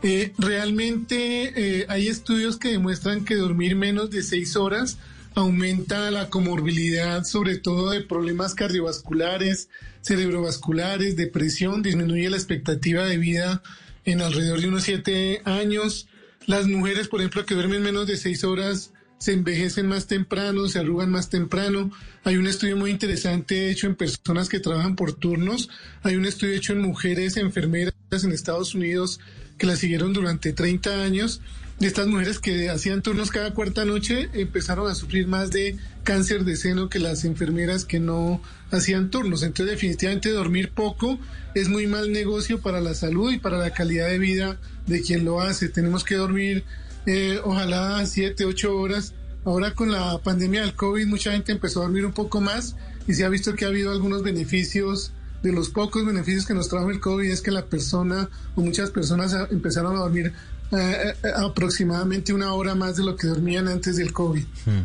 Eh, 0.02 0.34
realmente 0.36 1.86
hay 1.88 2.08
estudios 2.08 2.58
que 2.58 2.68
demuestran 2.68 3.24
que 3.24 3.34
dormir 3.34 3.76
menos 3.76 4.10
de 4.10 4.22
seis 4.22 4.56
horas 4.56 4.98
aumenta 5.38 6.10
la 6.10 6.30
comorbilidad, 6.30 7.22
sobre 7.24 7.58
todo 7.58 7.90
de 7.90 8.00
problemas 8.00 8.54
cardiovasculares, 8.54 9.68
cerebrovasculares, 10.02 11.16
depresión, 11.16 11.82
disminuye 11.82 12.28
la 12.28 12.36
expectativa 12.36 13.04
de 13.04 13.18
vida 13.18 13.62
en 14.04 14.20
alrededor 14.20 14.60
de 14.60 14.68
unos 14.68 14.82
siete 14.82 15.40
años. 15.44 16.08
Las 16.46 16.66
mujeres, 16.66 17.08
por 17.08 17.20
ejemplo, 17.20 17.46
que 17.46 17.54
duermen 17.54 17.82
menos 17.82 18.06
de 18.06 18.16
seis 18.16 18.42
horas, 18.42 18.92
se 19.18 19.32
envejecen 19.32 19.86
más 19.86 20.06
temprano, 20.06 20.68
se 20.68 20.80
arrugan 20.80 21.10
más 21.10 21.28
temprano. 21.28 21.92
Hay 22.24 22.36
un 22.36 22.46
estudio 22.46 22.76
muy 22.76 22.90
interesante 22.90 23.70
hecho 23.70 23.86
en 23.86 23.94
personas 23.94 24.48
que 24.48 24.60
trabajan 24.60 24.96
por 24.96 25.12
turnos. 25.12 25.68
Hay 26.02 26.16
un 26.16 26.26
estudio 26.26 26.54
hecho 26.54 26.72
en 26.72 26.82
mujeres 26.82 27.36
enfermeras 27.36 27.94
en 28.10 28.32
Estados 28.32 28.74
Unidos 28.74 29.20
que 29.56 29.66
las 29.66 29.78
siguieron 29.78 30.12
durante 30.12 30.52
30 30.52 31.02
años. 31.02 31.40
De 31.80 31.86
estas 31.86 32.08
mujeres 32.08 32.40
que 32.40 32.70
hacían 32.70 33.02
turnos 33.02 33.30
cada 33.30 33.54
cuarta 33.54 33.84
noche 33.84 34.28
empezaron 34.32 34.90
a 34.90 34.96
sufrir 34.96 35.28
más 35.28 35.52
de 35.52 35.76
cáncer 36.02 36.44
de 36.44 36.56
seno 36.56 36.88
que 36.88 36.98
las 36.98 37.24
enfermeras 37.24 37.84
que 37.84 38.00
no 38.00 38.42
hacían 38.72 39.10
turnos. 39.10 39.44
Entonces 39.44 39.76
definitivamente 39.76 40.30
dormir 40.30 40.72
poco 40.72 41.20
es 41.54 41.68
muy 41.68 41.86
mal 41.86 42.10
negocio 42.10 42.60
para 42.60 42.80
la 42.80 42.94
salud 42.94 43.30
y 43.30 43.38
para 43.38 43.58
la 43.58 43.70
calidad 43.72 44.08
de 44.08 44.18
vida 44.18 44.58
de 44.88 45.02
quien 45.02 45.24
lo 45.24 45.40
hace. 45.40 45.68
Tenemos 45.68 46.02
que 46.02 46.16
dormir 46.16 46.64
eh, 47.06 47.38
ojalá 47.44 48.04
siete, 48.06 48.44
ocho 48.44 48.76
horas. 48.76 49.14
Ahora 49.44 49.72
con 49.72 49.92
la 49.92 50.18
pandemia 50.18 50.62
del 50.62 50.74
COVID 50.74 51.06
mucha 51.06 51.30
gente 51.30 51.52
empezó 51.52 51.78
a 51.78 51.84
dormir 51.84 52.04
un 52.04 52.12
poco 52.12 52.40
más 52.40 52.74
y 53.06 53.14
se 53.14 53.24
ha 53.24 53.28
visto 53.28 53.54
que 53.54 53.64
ha 53.64 53.68
habido 53.68 53.92
algunos 53.92 54.24
beneficios. 54.24 55.12
De 55.44 55.52
los 55.52 55.68
pocos 55.68 56.04
beneficios 56.04 56.44
que 56.44 56.54
nos 56.54 56.68
trajo 56.68 56.90
el 56.90 56.98
COVID 56.98 57.30
es 57.30 57.42
que 57.42 57.52
la 57.52 57.66
persona 57.66 58.28
o 58.56 58.60
muchas 58.60 58.90
personas 58.90 59.32
empezaron 59.52 59.94
a 59.94 60.00
dormir 60.00 60.32
eh, 60.70 61.14
eh, 61.22 61.28
aproximadamente 61.36 62.32
una 62.32 62.52
hora 62.52 62.74
más 62.74 62.96
de 62.96 63.04
lo 63.04 63.16
que 63.16 63.26
dormían 63.26 63.68
antes 63.68 63.96
del 63.96 64.12
COVID. 64.12 64.44
Hmm. 64.66 64.82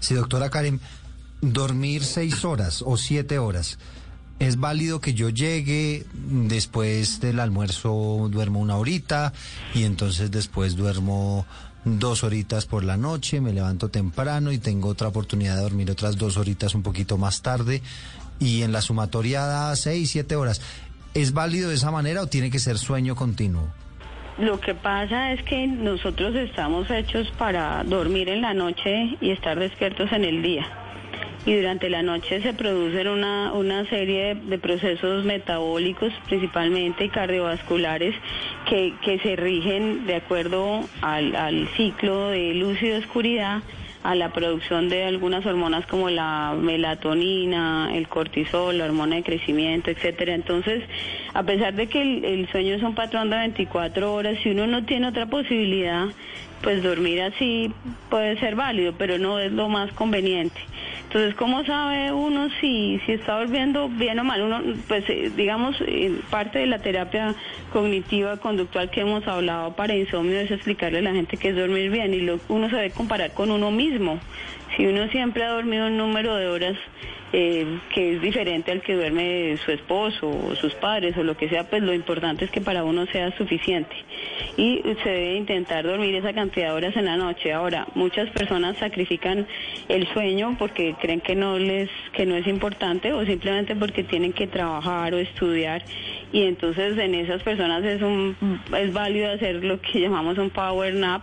Sí, 0.00 0.14
doctora 0.14 0.48
Karen, 0.50 0.80
dormir 1.40 2.04
seis 2.04 2.44
horas 2.44 2.82
o 2.84 2.96
siete 2.96 3.38
horas. 3.38 3.78
¿Es 4.38 4.58
válido 4.58 5.00
que 5.00 5.14
yo 5.14 5.30
llegue 5.30 6.06
después 6.14 7.20
del 7.20 7.40
almuerzo, 7.40 8.28
duermo 8.30 8.60
una 8.60 8.76
horita 8.76 9.32
y 9.74 9.84
entonces 9.84 10.30
después 10.30 10.76
duermo 10.76 11.46
dos 11.84 12.24
horitas 12.24 12.66
por 12.66 12.84
la 12.84 12.96
noche, 12.96 13.40
me 13.40 13.52
levanto 13.52 13.88
temprano 13.88 14.52
y 14.52 14.58
tengo 14.58 14.88
otra 14.88 15.08
oportunidad 15.08 15.56
de 15.56 15.62
dormir 15.62 15.90
otras 15.90 16.16
dos 16.16 16.36
horitas 16.36 16.74
un 16.74 16.82
poquito 16.82 17.16
más 17.16 17.42
tarde 17.42 17.80
y 18.38 18.62
en 18.62 18.72
la 18.72 18.82
sumatoria 18.82 19.46
da 19.46 19.74
seis, 19.76 20.10
siete 20.10 20.36
horas? 20.36 20.60
¿Es 21.14 21.32
válido 21.32 21.70
de 21.70 21.76
esa 21.76 21.90
manera 21.90 22.22
o 22.22 22.26
tiene 22.26 22.50
que 22.50 22.58
ser 22.58 22.76
sueño 22.76 23.16
continuo? 23.16 23.72
Lo 24.38 24.60
que 24.60 24.74
pasa 24.74 25.32
es 25.32 25.42
que 25.44 25.66
nosotros 25.66 26.34
estamos 26.34 26.90
hechos 26.90 27.30
para 27.38 27.82
dormir 27.84 28.28
en 28.28 28.42
la 28.42 28.52
noche 28.52 29.16
y 29.18 29.30
estar 29.30 29.58
despiertos 29.58 30.12
en 30.12 30.24
el 30.24 30.42
día. 30.42 30.66
Y 31.46 31.54
durante 31.54 31.88
la 31.88 32.02
noche 32.02 32.42
se 32.42 32.52
producen 32.52 33.08
una, 33.08 33.52
una 33.54 33.88
serie 33.88 34.34
de, 34.34 34.58
procesos 34.58 35.24
metabólicos 35.24 36.12
principalmente 36.26 37.08
cardiovasculares 37.08 38.14
que, 38.68 38.92
que 39.02 39.18
se 39.20 39.36
rigen 39.36 40.06
de 40.06 40.16
acuerdo 40.16 40.80
al, 41.00 41.34
al 41.34 41.68
ciclo 41.76 42.28
de 42.28 42.52
luz 42.54 42.82
y 42.82 42.88
de 42.88 42.98
oscuridad 42.98 43.62
a 44.06 44.14
la 44.14 44.32
producción 44.32 44.88
de 44.88 45.02
algunas 45.02 45.44
hormonas 45.44 45.84
como 45.86 46.08
la 46.10 46.54
melatonina, 46.56 47.90
el 47.92 48.06
cortisol, 48.06 48.78
la 48.78 48.84
hormona 48.84 49.16
de 49.16 49.24
crecimiento, 49.24 49.90
etcétera. 49.90 50.32
Entonces, 50.32 50.84
a 51.34 51.42
pesar 51.42 51.74
de 51.74 51.88
que 51.88 52.00
el, 52.00 52.24
el, 52.24 52.48
sueño 52.48 52.74
es 52.74 52.82
un 52.84 52.94
patrón 52.94 53.30
de 53.30 53.36
24 53.36 54.14
horas, 54.14 54.38
si 54.44 54.50
uno 54.50 54.68
no 54.68 54.84
tiene 54.84 55.08
otra 55.08 55.26
posibilidad, 55.26 56.06
pues 56.62 56.82
dormir 56.82 57.22
así 57.22 57.72
puede 58.10 58.38
ser 58.38 58.56
válido, 58.56 58.94
pero 58.96 59.18
no 59.18 59.38
es 59.38 59.52
lo 59.52 59.68
más 59.68 59.92
conveniente. 59.92 60.60
Entonces, 61.04 61.34
¿cómo 61.34 61.64
sabe 61.64 62.12
uno 62.12 62.48
si, 62.60 63.00
si 63.06 63.12
está 63.12 63.38
durmiendo 63.38 63.88
bien 63.88 64.18
o 64.18 64.24
mal? 64.24 64.42
Uno, 64.42 64.60
pues, 64.88 65.08
eh, 65.08 65.30
digamos, 65.36 65.76
parte 66.30 66.58
de 66.58 66.66
la 66.66 66.80
terapia 66.80 67.34
cognitiva 67.72 68.36
conductual 68.38 68.90
que 68.90 69.02
hemos 69.02 69.26
hablado 69.26 69.74
para 69.76 69.94
insomnio 69.94 70.40
es 70.40 70.50
explicarle 70.50 70.98
a 70.98 71.02
la 71.02 71.12
gente 71.12 71.36
que 71.36 71.50
es 71.50 71.56
dormir 71.56 71.90
bien 71.90 72.12
y 72.12 72.20
lo, 72.20 72.40
uno 72.48 72.68
se 72.68 72.76
debe 72.76 72.90
comparar 72.90 73.32
con 73.32 73.50
uno 73.50 73.70
mismo. 73.70 74.18
Si 74.76 74.86
uno 74.86 75.08
siempre 75.08 75.44
ha 75.44 75.50
dormido 75.50 75.86
un 75.86 75.96
número 75.96 76.34
de 76.34 76.48
horas 76.48 76.76
eh, 77.32 77.78
que 77.92 78.14
es 78.14 78.22
diferente 78.22 78.72
al 78.72 78.82
que 78.82 78.94
duerme 78.94 79.56
su 79.64 79.72
esposo 79.72 80.28
o 80.28 80.54
sus 80.54 80.74
padres 80.74 81.16
o 81.16 81.22
lo 81.22 81.36
que 81.36 81.48
sea, 81.48 81.68
pues 81.68 81.82
lo 81.82 81.92
importante 81.92 82.44
es 82.44 82.50
que 82.50 82.60
para 82.60 82.84
uno 82.84 83.06
sea 83.06 83.36
suficiente. 83.36 83.94
Y 84.56 84.82
se 85.02 85.10
debe 85.10 85.34
intentar 85.34 85.84
dormir 85.84 86.14
esa 86.14 86.32
cantidad 86.32 86.68
de 86.68 86.72
horas 86.72 86.96
en 86.96 87.04
la 87.06 87.16
noche. 87.16 87.52
Ahora, 87.52 87.86
muchas 87.94 88.30
personas 88.30 88.76
sacrifican 88.78 89.46
el 89.88 90.06
sueño 90.12 90.56
porque 90.58 90.94
creen 91.00 91.20
que 91.20 91.34
no 91.34 91.58
les 91.58 91.90
que 92.12 92.26
no 92.26 92.36
es 92.36 92.46
importante 92.46 93.12
o 93.12 93.24
simplemente 93.24 93.76
porque 93.76 94.02
tienen 94.04 94.32
que 94.32 94.46
trabajar 94.46 95.14
o 95.14 95.18
estudiar 95.18 95.82
y 96.32 96.42
entonces 96.42 96.98
en 96.98 97.14
esas 97.14 97.42
personas 97.42 97.84
es 97.84 98.02
un 98.02 98.36
es 98.76 98.92
válido 98.92 99.30
hacer 99.32 99.64
lo 99.64 99.80
que 99.80 100.00
llamamos 100.00 100.38
un 100.38 100.50
power 100.50 100.94
nap 100.94 101.22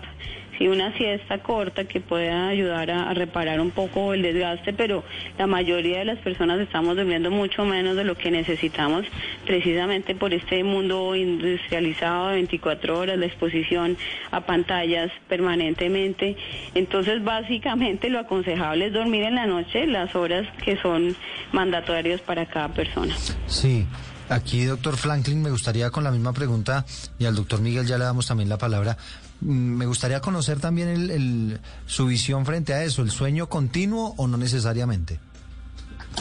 sí 0.57 0.67
una 0.67 0.95
siesta 0.97 1.39
corta 1.39 1.85
que 1.85 2.01
pueda 2.01 2.47
ayudar 2.47 2.91
a, 2.91 3.13
reparar 3.13 3.59
un 3.59 3.71
poco 3.71 4.13
el 4.13 4.21
desgaste, 4.21 4.73
pero 4.73 5.03
la 5.37 5.47
mayoría 5.47 5.99
de 5.99 6.05
las 6.05 6.19
personas 6.19 6.59
estamos 6.59 6.95
durmiendo 6.95 7.31
mucho 7.31 7.65
menos 7.65 7.95
de 7.95 8.03
lo 8.03 8.15
que 8.15 8.31
necesitamos, 8.31 9.05
precisamente 9.45 10.15
por 10.15 10.33
este 10.33 10.63
mundo 10.63 11.15
industrializado 11.15 12.29
de 12.29 12.35
24 12.35 12.99
horas, 12.99 13.17
la 13.17 13.25
exposición 13.25 13.97
a 14.31 14.41
pantallas 14.41 15.11
permanentemente. 15.27 16.35
Entonces, 16.75 17.23
básicamente 17.23 18.09
lo 18.09 18.19
aconsejable 18.19 18.87
es 18.87 18.93
dormir 18.93 19.23
en 19.23 19.35
la 19.35 19.45
noche 19.45 19.87
las 19.87 20.15
horas 20.15 20.47
que 20.63 20.77
son 20.77 21.15
mandatorias 21.51 22.21
para 22.21 22.45
cada 22.45 22.69
persona. 22.69 23.15
Sí. 23.47 23.85
Aquí, 24.29 24.63
doctor 24.63 24.95
Franklin, 24.97 25.41
me 25.41 25.51
gustaría 25.51 25.91
con 25.91 26.03
la 26.03 26.09
misma 26.09 26.33
pregunta, 26.33 26.85
y 27.19 27.25
al 27.25 27.35
doctor 27.35 27.61
Miguel 27.61 27.85
ya 27.85 27.97
le 27.97 28.05
damos 28.05 28.25
también 28.25 28.49
la 28.49 28.57
palabra, 28.57 28.97
me 29.43 29.85
gustaría 29.85 30.21
conocer 30.21 30.59
también 30.59 30.89
el, 30.89 31.59
su 31.85 32.07
visión 32.07 32.45
frente 32.45 32.73
a 32.73 32.83
eso, 32.83 33.01
el 33.01 33.11
sueño 33.11 33.49
continuo 33.49 34.13
o 34.17 34.27
no 34.27 34.37
necesariamente. 34.37 35.19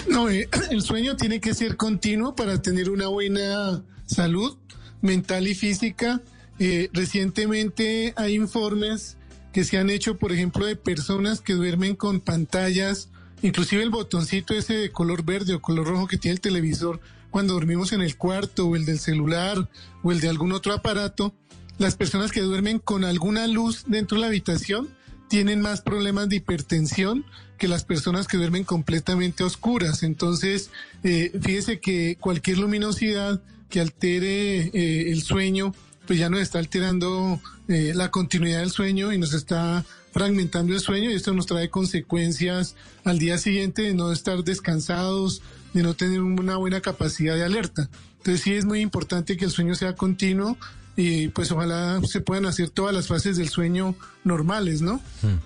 No, 0.08 0.28
eh, 0.28 0.48
el 0.70 0.82
sueño 0.82 1.16
tiene 1.16 1.40
que 1.40 1.54
ser 1.54 1.76
continuo 1.76 2.34
para 2.34 2.60
tener 2.60 2.90
una 2.90 3.08
buena 3.08 3.82
salud 4.06 4.56
mental 5.00 5.46
y 5.46 5.54
física. 5.54 6.20
Eh, 6.58 6.90
recientemente 6.92 8.14
hay 8.16 8.34
informes 8.34 9.16
que 9.52 9.64
se 9.64 9.78
han 9.78 9.90
hecho, 9.90 10.16
por 10.16 10.32
ejemplo, 10.32 10.64
de 10.64 10.76
personas 10.76 11.40
que 11.40 11.54
duermen 11.54 11.94
con 11.94 12.20
pantallas, 12.20 13.10
inclusive 13.42 13.82
el 13.82 13.90
botoncito 13.90 14.54
ese 14.54 14.74
de 14.74 14.90
color 14.90 15.24
verde 15.24 15.54
o 15.54 15.60
color 15.60 15.86
rojo 15.86 16.06
que 16.06 16.16
tiene 16.18 16.34
el 16.34 16.40
televisor 16.40 17.00
cuando 17.30 17.54
dormimos 17.54 17.92
en 17.92 18.02
el 18.02 18.16
cuarto 18.16 18.66
o 18.66 18.76
el 18.76 18.84
del 18.84 18.98
celular 18.98 19.68
o 20.02 20.12
el 20.12 20.20
de 20.20 20.28
algún 20.28 20.52
otro 20.52 20.72
aparato, 20.72 21.34
las 21.78 21.96
personas 21.96 22.32
que 22.32 22.40
duermen 22.40 22.78
con 22.78 23.04
alguna 23.04 23.46
luz 23.46 23.84
dentro 23.86 24.16
de 24.16 24.22
la 24.22 24.26
habitación 24.28 24.88
tienen 25.28 25.60
más 25.60 25.80
problemas 25.80 26.28
de 26.28 26.36
hipertensión 26.36 27.24
que 27.58 27.68
las 27.68 27.84
personas 27.84 28.26
que 28.26 28.36
duermen 28.36 28.64
completamente 28.64 29.44
oscuras. 29.44 30.02
Entonces, 30.02 30.70
eh, 31.04 31.32
fíjese 31.40 31.80
que 31.80 32.16
cualquier 32.20 32.58
luminosidad 32.58 33.40
que 33.70 33.80
altere 33.80 34.70
eh, 34.74 35.10
el 35.10 35.22
sueño, 35.22 35.74
pues 36.06 36.18
ya 36.18 36.28
nos 36.28 36.40
está 36.40 36.58
alterando 36.58 37.40
eh, 37.68 37.92
la 37.94 38.10
continuidad 38.10 38.60
del 38.60 38.70
sueño 38.70 39.12
y 39.12 39.18
nos 39.18 39.32
está 39.32 39.84
fragmentando 40.12 40.74
el 40.74 40.80
sueño 40.80 41.10
y 41.10 41.14
esto 41.14 41.32
nos 41.32 41.46
trae 41.46 41.70
consecuencias 41.70 42.76
al 43.04 43.18
día 43.18 43.38
siguiente 43.38 43.82
de 43.82 43.94
no 43.94 44.12
estar 44.12 44.44
descansados, 44.44 45.40
de 45.72 45.82
no 45.82 45.94
tener 45.94 46.20
una 46.20 46.56
buena 46.56 46.80
capacidad 46.80 47.34
de 47.34 47.44
alerta. 47.44 47.88
Entonces 48.18 48.42
sí 48.42 48.52
es 48.52 48.64
muy 48.64 48.80
importante 48.80 49.36
que 49.36 49.46
el 49.46 49.50
sueño 49.50 49.74
sea 49.74 49.96
continuo, 49.96 50.58
y 50.96 51.28
pues 51.28 51.50
ojalá 51.52 52.00
se 52.04 52.20
puedan 52.20 52.46
hacer 52.46 52.70
todas 52.70 52.94
las 52.94 53.06
fases 53.06 53.36
del 53.36 53.48
sueño 53.48 53.94
normales, 54.24 54.82
¿no? 54.82 54.96
Mm. 55.22 55.38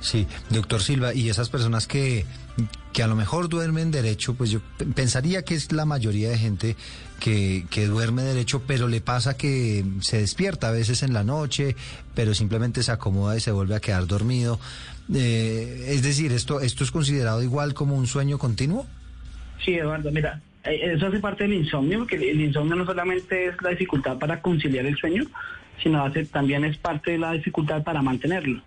Sí, 0.00 0.26
doctor 0.50 0.82
Silva, 0.82 1.14
y 1.14 1.28
esas 1.28 1.48
personas 1.48 1.86
que 1.86 2.24
que 2.92 3.02
a 3.02 3.08
lo 3.08 3.16
mejor 3.16 3.48
duermen 3.48 3.90
derecho, 3.90 4.34
pues 4.34 4.50
yo 4.50 4.60
pensaría 4.94 5.42
que 5.42 5.56
es 5.56 5.72
la 5.72 5.84
mayoría 5.84 6.30
de 6.30 6.38
gente 6.38 6.76
que, 7.18 7.66
que 7.68 7.86
duerme 7.86 8.22
derecho, 8.22 8.62
pero 8.64 8.86
le 8.86 9.00
pasa 9.00 9.36
que 9.36 9.84
se 10.00 10.18
despierta 10.18 10.68
a 10.68 10.70
veces 10.70 11.02
en 11.02 11.12
la 11.12 11.24
noche, 11.24 11.74
pero 12.14 12.34
simplemente 12.34 12.84
se 12.84 12.92
acomoda 12.92 13.36
y 13.36 13.40
se 13.40 13.50
vuelve 13.50 13.74
a 13.74 13.80
quedar 13.80 14.06
dormido. 14.06 14.60
Eh, 15.12 15.86
es 15.88 16.02
decir, 16.02 16.30
esto, 16.30 16.60
¿esto 16.60 16.84
es 16.84 16.92
considerado 16.92 17.42
igual 17.42 17.74
como 17.74 17.96
un 17.96 18.06
sueño 18.06 18.38
continuo? 18.38 18.86
Sí, 19.64 19.74
Eduardo, 19.74 20.12
mira, 20.12 20.40
eso 20.64 21.06
hace 21.06 21.18
parte 21.18 21.44
del 21.44 21.54
insomnio, 21.54 21.98
porque 21.98 22.16
el 22.16 22.40
insomnio 22.40 22.76
no 22.76 22.86
solamente 22.86 23.46
es 23.46 23.62
la 23.62 23.70
dificultad 23.70 24.18
para 24.18 24.40
conciliar 24.40 24.86
el 24.86 24.96
sueño, 24.96 25.24
sino 25.82 26.04
hace, 26.04 26.24
también 26.24 26.64
es 26.64 26.76
parte 26.78 27.12
de 27.12 27.18
la 27.18 27.32
dificultad 27.32 27.82
para 27.82 28.02
mantenerlo. 28.02 28.62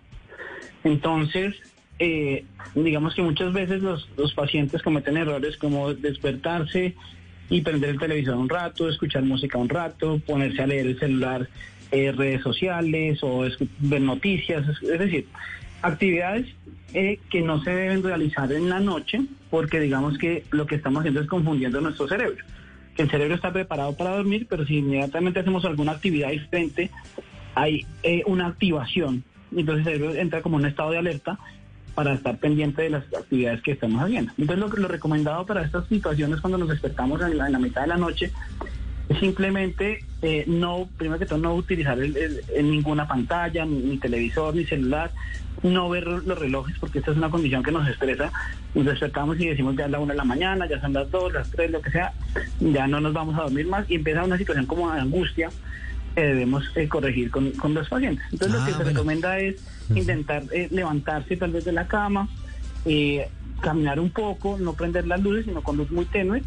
Entonces, 0.84 1.56
eh, 1.98 2.44
digamos 2.74 3.14
que 3.14 3.22
muchas 3.22 3.52
veces 3.52 3.82
los, 3.82 4.08
los 4.16 4.32
pacientes 4.34 4.82
cometen 4.82 5.16
errores 5.16 5.56
como 5.56 5.92
despertarse 5.94 6.94
y 7.50 7.60
prender 7.62 7.90
el 7.90 7.98
televisor 7.98 8.36
un 8.36 8.48
rato, 8.48 8.88
escuchar 8.88 9.24
música 9.24 9.58
un 9.58 9.68
rato, 9.68 10.20
ponerse 10.26 10.62
a 10.62 10.66
leer 10.66 10.86
el 10.86 10.98
celular, 10.98 11.48
eh, 11.90 12.12
redes 12.12 12.42
sociales 12.42 13.18
o 13.22 13.46
ver 13.78 14.00
noticias, 14.02 14.64
es 14.82 14.98
decir, 14.98 15.26
actividades 15.82 16.46
eh, 16.94 17.18
que 17.30 17.42
no 17.42 17.62
se 17.62 17.70
deben 17.70 18.02
realizar 18.02 18.50
en 18.52 18.68
la 18.68 18.80
noche 18.80 19.20
porque 19.50 19.80
digamos 19.80 20.18
que 20.18 20.44
lo 20.50 20.66
que 20.66 20.76
estamos 20.76 21.00
haciendo 21.00 21.20
es 21.20 21.26
confundiendo 21.26 21.80
nuestro 21.80 22.08
cerebro. 22.08 22.44
Que 22.96 23.02
el 23.02 23.10
cerebro 23.10 23.34
está 23.34 23.52
preparado 23.52 23.96
para 23.96 24.16
dormir, 24.16 24.46
pero 24.48 24.64
si 24.66 24.78
inmediatamente 24.78 25.40
hacemos 25.40 25.64
alguna 25.64 25.92
actividad 25.92 26.30
diferente, 26.30 26.90
hay 27.54 27.86
una 28.26 28.48
activación. 28.48 29.24
Entonces 29.54 29.86
el 29.86 29.92
cerebro 29.92 30.14
entra 30.14 30.42
como 30.42 30.58
en 30.58 30.64
un 30.64 30.70
estado 30.70 30.90
de 30.90 30.98
alerta 30.98 31.38
para 31.98 32.14
estar 32.14 32.38
pendiente 32.38 32.82
de 32.82 32.90
las 32.90 33.04
actividades 33.12 33.60
que 33.60 33.72
estamos 33.72 34.00
haciendo. 34.00 34.32
Entonces 34.38 34.64
lo, 34.64 34.68
lo 34.68 34.86
recomendado 34.86 35.44
para 35.44 35.64
estas 35.64 35.88
situaciones 35.88 36.40
cuando 36.40 36.56
nos 36.56 36.68
despertamos 36.68 37.20
en 37.22 37.36
la, 37.36 37.58
mitad 37.58 37.80
de 37.80 37.88
la 37.88 37.96
noche 37.96 38.30
simplemente 39.20 40.04
eh, 40.22 40.44
no, 40.46 40.88
primero 40.96 41.18
que 41.18 41.26
todo, 41.26 41.38
no 41.38 41.54
utilizar 41.54 41.98
en 42.00 42.70
ninguna 42.70 43.06
pantalla, 43.06 43.64
ni, 43.64 43.96
televisor, 43.98 44.54
ni 44.54 44.64
celular, 44.64 45.10
no 45.62 45.88
ver 45.88 46.06
los 46.06 46.38
relojes, 46.38 46.76
porque 46.78 46.98
esta 46.98 47.12
es 47.12 47.16
una 47.16 47.30
condición 47.30 47.62
que 47.62 47.72
nos 47.72 47.88
estresa. 47.88 48.30
Nos 48.74 48.84
despertamos 48.84 49.40
y 49.40 49.46
decimos 49.46 49.76
ya 49.76 49.86
es 49.86 49.90
la 49.90 49.98
una 49.98 50.12
de 50.12 50.18
la 50.18 50.24
mañana, 50.24 50.68
ya 50.68 50.80
son 50.80 50.92
las 50.92 51.10
dos, 51.10 51.32
las 51.32 51.50
tres, 51.50 51.70
lo 51.70 51.80
que 51.80 51.90
sea, 51.90 52.12
ya 52.60 52.86
no 52.86 53.00
nos 53.00 53.12
vamos 53.12 53.38
a 53.38 53.42
dormir 53.42 53.66
más 53.66 53.88
y 53.90 53.96
empieza 53.96 54.24
una 54.24 54.38
situación 54.38 54.66
como 54.66 54.92
de 54.92 55.00
angustia 55.00 55.50
que 56.14 56.22
debemos 56.22 56.64
eh, 56.74 56.88
corregir 56.88 57.30
con, 57.30 57.50
con, 57.52 57.74
los 57.74 57.88
pacientes. 57.88 58.24
Entonces 58.32 58.58
lo 58.58 58.66
que 58.66 58.72
ah, 58.72 58.78
se 58.78 58.84
recomienda 58.84 59.38
es 59.38 59.56
intentar 59.94 60.42
eh, 60.52 60.68
levantarse 60.70 61.36
tal 61.36 61.52
vez 61.52 61.64
de 61.64 61.72
la 61.72 61.86
cama, 61.86 62.28
eh, 62.84 63.28
caminar 63.60 64.00
un 64.00 64.10
poco, 64.10 64.58
no 64.58 64.72
prender 64.72 65.06
las 65.06 65.22
luces, 65.22 65.44
sino 65.44 65.62
con 65.62 65.76
luz 65.76 65.90
muy 65.90 66.06
tenue, 66.06 66.42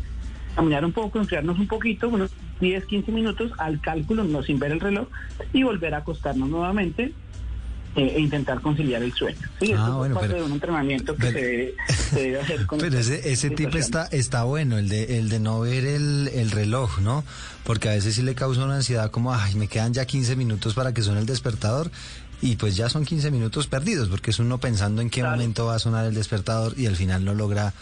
caminar 0.56 0.84
un 0.84 0.92
poco, 0.92 1.20
enfriarnos 1.20 1.58
un 1.58 1.68
poquito, 1.68 2.10
unos 2.10 2.32
10, 2.62 2.86
15 2.86 3.12
minutos 3.12 3.52
al 3.58 3.82
cálculo, 3.82 4.24
no 4.24 4.44
sin 4.44 4.60
ver 4.60 4.72
el 4.72 4.80
reloj, 4.80 5.08
y 5.52 5.64
volver 5.64 5.94
a 5.96 5.98
acostarnos 5.98 6.48
nuevamente 6.48 7.12
eh, 7.96 8.14
e 8.16 8.20
intentar 8.22 8.62
conciliar 8.62 9.04
el 9.04 9.12
sueño. 9.12 9.40
Sí, 9.60 9.74
ah, 9.76 9.90
bueno, 9.90 10.16
es 10.16 10.20
parte 10.22 10.36
de 10.36 10.44
un 10.44 10.54
entrenamiento 10.54 11.14
que 11.18 11.32
se, 11.32 12.16
debe, 12.16 12.40
hacer 12.40 12.66
con 12.68 12.80
Pero 12.80 12.98
ese, 12.98 13.30
ese 13.30 13.50
tip 13.50 13.76
está, 13.76 14.06
está 14.06 14.44
bueno, 14.44 14.78
el 14.78 14.88
de, 14.88 15.18
el 15.18 15.28
de 15.28 15.42
no 15.42 15.60
ver 15.60 15.86
el, 15.86 16.30
el 16.34 16.52
reloj, 16.52 17.00
¿no? 17.02 17.26
Porque 17.66 17.90
a 17.90 17.92
veces 17.92 18.16
sí 18.16 18.22
le 18.22 18.34
causa 18.34 18.64
una 18.64 18.76
ansiedad 18.76 19.12
como, 19.12 19.34
ay, 19.34 19.56
me 19.56 19.68
quedan 19.68 19.94
ya 19.94 20.06
15 20.06 20.38
minutos 20.38 20.74
para 20.74 20.94
que 20.94 21.02
suene 21.02 21.20
el 21.20 21.26
despertador 21.26 21.92
y 22.42 22.56
pues 22.56 22.76
ya 22.76 22.90
son 22.90 23.04
15 23.04 23.30
minutos 23.30 23.68
perdidos, 23.68 24.08
porque 24.08 24.32
es 24.32 24.40
uno 24.40 24.58
pensando 24.58 25.02
en 25.02 25.10
qué 25.10 25.24
momento 25.24 25.66
va 25.66 25.76
a 25.76 25.80
sonar 25.80 26.06
el 26.06 26.14
despertador 26.14 26.74
y 26.78 26.88
al 26.88 26.96
final 26.96 27.26
no 27.26 27.34
logra 27.34 27.74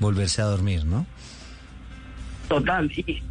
volverse 0.00 0.42
a 0.42 0.46
dormir, 0.46 0.84
¿no? 0.84 1.06
Total, 2.52 2.92
y 2.94 3.22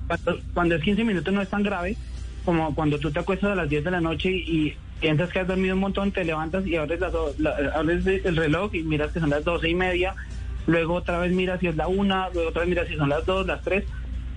cuando, 0.56 0.76
es 0.76 0.82
15 0.82 1.04
minutos 1.04 1.32
no 1.32 1.44
es 1.44 1.50
tan 1.50 1.62
grave 1.62 1.96
como 2.44 2.74
cuando 2.74 2.98
tú 2.98 3.12
te 3.12 3.20
acuestas 3.20 3.52
a 3.52 3.56
las 3.56 3.70
10 3.70 3.84
de 3.84 3.92
la 3.92 4.02
noche 4.02 4.32
y, 4.32 4.74
piensas 5.00 5.32
que 5.32 5.40
has 5.40 5.48
dormido 5.48 5.76
un 5.76 5.82
montón, 5.82 6.12
te 6.12 6.24
levantas 6.24 6.66
y 6.66 6.76
abres, 6.76 7.02
el 8.06 8.36
reloj 8.36 8.74
y 8.74 8.84
miras 8.84 9.12
que 9.12 9.20
son 9.20 9.32
las 9.32 9.44
12 9.44 9.70
y 9.70 9.76
media, 9.76 10.16
luego 10.68 10.94
otra 10.96 11.20
vez 11.20 11.34
miras 11.34 11.60
si 11.60 11.68
es 11.68 11.76
la 11.76 11.88
una, 11.88 12.30
luego 12.34 12.50
otra 12.50 12.62
vez 12.62 12.70
miras 12.70 12.88
si 12.88 12.96
son 12.96 13.10
las 13.10 13.26
2, 13.26 13.48
las 13.48 13.62
3. 13.62 13.84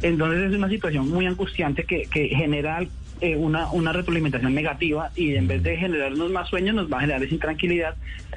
Entonces 0.03 0.51
es 0.51 0.57
una 0.57 0.69
situación 0.69 1.09
muy 1.09 1.27
angustiante 1.27 1.85
que, 1.85 2.03
que 2.11 2.29
genera 2.29 2.83
eh, 3.21 3.37
una, 3.37 3.71
una 3.71 3.93
retroalimentación 3.93 4.55
negativa 4.55 5.11
y 5.15 5.35
en 5.35 5.47
vez 5.47 5.63
de 5.63 5.77
generarnos 5.77 6.31
más 6.31 6.49
sueños 6.49 6.75
nos 6.75 6.93
va 6.93 6.99
a 6.99 7.01
generar 7.03 7.23
esa 7.23 7.35
intranquilidad 7.35 7.95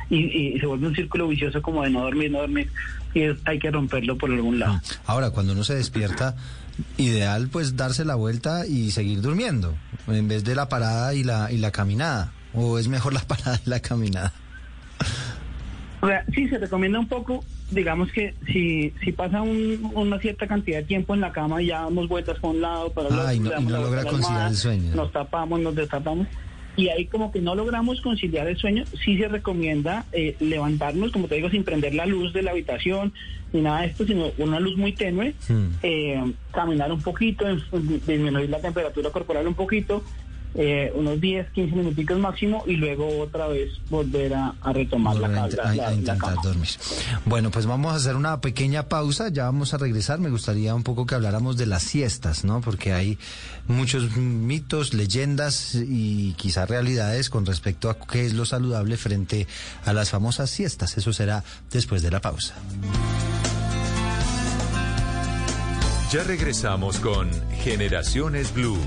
y, 0.09 0.57
se 0.59 0.65
vuelve 0.65 0.87
un 0.87 0.95
círculo 0.95 1.27
vicioso 1.27 1.61
como 1.61 1.83
de 1.83 1.89
no 1.89 2.01
dormir, 2.01 2.31
no 2.31 2.39
dormir 2.39 2.69
y 3.17 3.35
hay 3.45 3.59
que 3.59 3.71
romperlo 3.71 4.17
por 4.17 4.31
algún 4.31 4.59
lado. 4.59 4.79
Ahora, 5.05 5.31
cuando 5.31 5.53
uno 5.53 5.63
se 5.63 5.75
despierta, 5.75 6.35
ideal 6.97 7.47
pues 7.49 7.75
darse 7.75 8.05
la 8.05 8.15
vuelta 8.15 8.67
y 8.67 8.91
seguir 8.91 9.21
durmiendo 9.21 9.75
en 10.07 10.27
vez 10.27 10.43
de 10.43 10.55
la 10.55 10.69
parada 10.69 11.13
y 11.13 11.23
la, 11.23 11.51
y 11.51 11.57
la 11.57 11.71
caminada 11.71 12.31
o 12.53 12.79
es 12.79 12.87
mejor 12.87 13.13
la 13.13 13.21
parada 13.27 13.59
y 13.65 13.69
la 13.69 13.79
caminada. 13.79 14.33
O 16.01 16.07
sea, 16.07 16.23
sí, 16.33 16.47
se 16.47 16.57
recomienda 16.57 16.99
un 16.99 17.07
poco 17.07 17.43
digamos 17.71 18.11
que 18.11 18.33
si, 18.47 18.93
si 19.03 19.11
pasa 19.11 19.41
una 19.41 20.19
cierta 20.19 20.47
cantidad 20.47 20.77
de 20.79 20.85
tiempo 20.85 21.13
en 21.13 21.21
la 21.21 21.31
cama 21.31 21.61
y 21.61 21.67
ya 21.67 21.81
damos 21.81 22.07
vueltas 22.07 22.39
por 22.39 22.51
un 22.51 22.61
lado 22.61 22.91
para 22.91 23.07
otro, 23.07 23.33
y 23.33 23.39
no, 23.39 23.81
logra 23.81 24.05
conciliar 24.05 24.49
el 24.49 24.55
sueño. 24.55 24.95
Nos 24.95 25.11
tapamos, 25.11 25.59
nos 25.59 25.75
destapamos 25.75 26.27
y 26.77 26.89
ahí 26.89 27.05
como 27.05 27.31
que 27.31 27.41
no 27.41 27.55
logramos 27.55 27.99
conciliar 28.01 28.47
el 28.47 28.55
sueño, 28.55 28.85
sí 29.03 29.17
se 29.17 29.27
recomienda 29.27 30.05
eh, 30.13 30.35
levantarnos, 30.39 31.11
como 31.11 31.27
te 31.27 31.35
digo, 31.35 31.49
sin 31.49 31.63
prender 31.63 31.95
la 31.95 32.05
luz 32.05 32.31
de 32.33 32.43
la 32.43 32.51
habitación 32.51 33.11
ni 33.51 33.61
nada 33.61 33.81
de 33.81 33.87
esto, 33.87 34.05
sino 34.05 34.31
una 34.37 34.59
luz 34.59 34.77
muy 34.77 34.91
tenue, 34.91 35.33
hmm. 35.49 35.67
eh, 35.81 36.33
caminar 36.51 36.91
un 36.91 37.01
poquito, 37.01 37.45
disminuir 38.05 38.49
la 38.49 38.59
temperatura 38.59 39.09
corporal 39.09 39.47
un 39.47 39.55
poquito, 39.55 40.03
eh, 40.59 40.91
unos 40.95 41.21
10, 41.21 41.51
15 41.51 41.75
minuticos 41.75 42.17
máximo 42.17 42.63
y 42.65 42.77
luego 42.77 43.19
otra 43.19 43.47
vez 43.47 43.69
volver 43.91 44.33
a, 44.33 44.55
retomar 44.73 45.15
la, 45.15 45.43
a, 45.43 45.93
intentar 45.93 46.33
dormir. 46.43 46.69
Bueno, 47.25 47.51
pues 47.51 47.67
vamos 47.67 47.93
a 47.93 47.97
hacer 47.97 48.15
una 48.15 48.41
pequeña 48.41 48.89
pausa, 48.89 49.29
ya 49.29 49.43
vamos 49.43 49.75
a 49.75 49.77
regresar. 49.77 50.19
Me 50.19 50.31
gustaría 50.31 50.73
un 50.73 50.81
poco 50.81 51.05
que 51.05 51.13
habláramos 51.13 51.57
de 51.57 51.67
las 51.67 51.83
siestas, 51.83 52.43
¿no? 52.43 52.61
Porque 52.61 52.91
hay 52.91 53.19
muchos 53.67 54.17
mitos, 54.17 54.95
leyendas 54.95 55.75
y 55.75 56.33
quizá 56.33 56.65
realidades 56.65 57.29
con 57.29 57.45
respecto 57.45 57.91
a 57.91 57.99
qué 57.99 58.25
es 58.25 58.33
lo 58.33 58.45
saludable 58.45 58.97
frente 58.97 59.45
a 59.85 59.93
las 59.93 60.09
famosas 60.09 60.49
siestas. 60.49 60.97
Eso 60.97 61.13
será 61.13 61.43
después 61.71 62.01
de 62.01 62.09
la 62.09 62.19
pausa. 62.19 62.55
Ya 66.11 66.23
regresamos 66.23 66.99
con 66.99 67.29
Generaciones 67.51 68.53
Blue. 68.53 68.79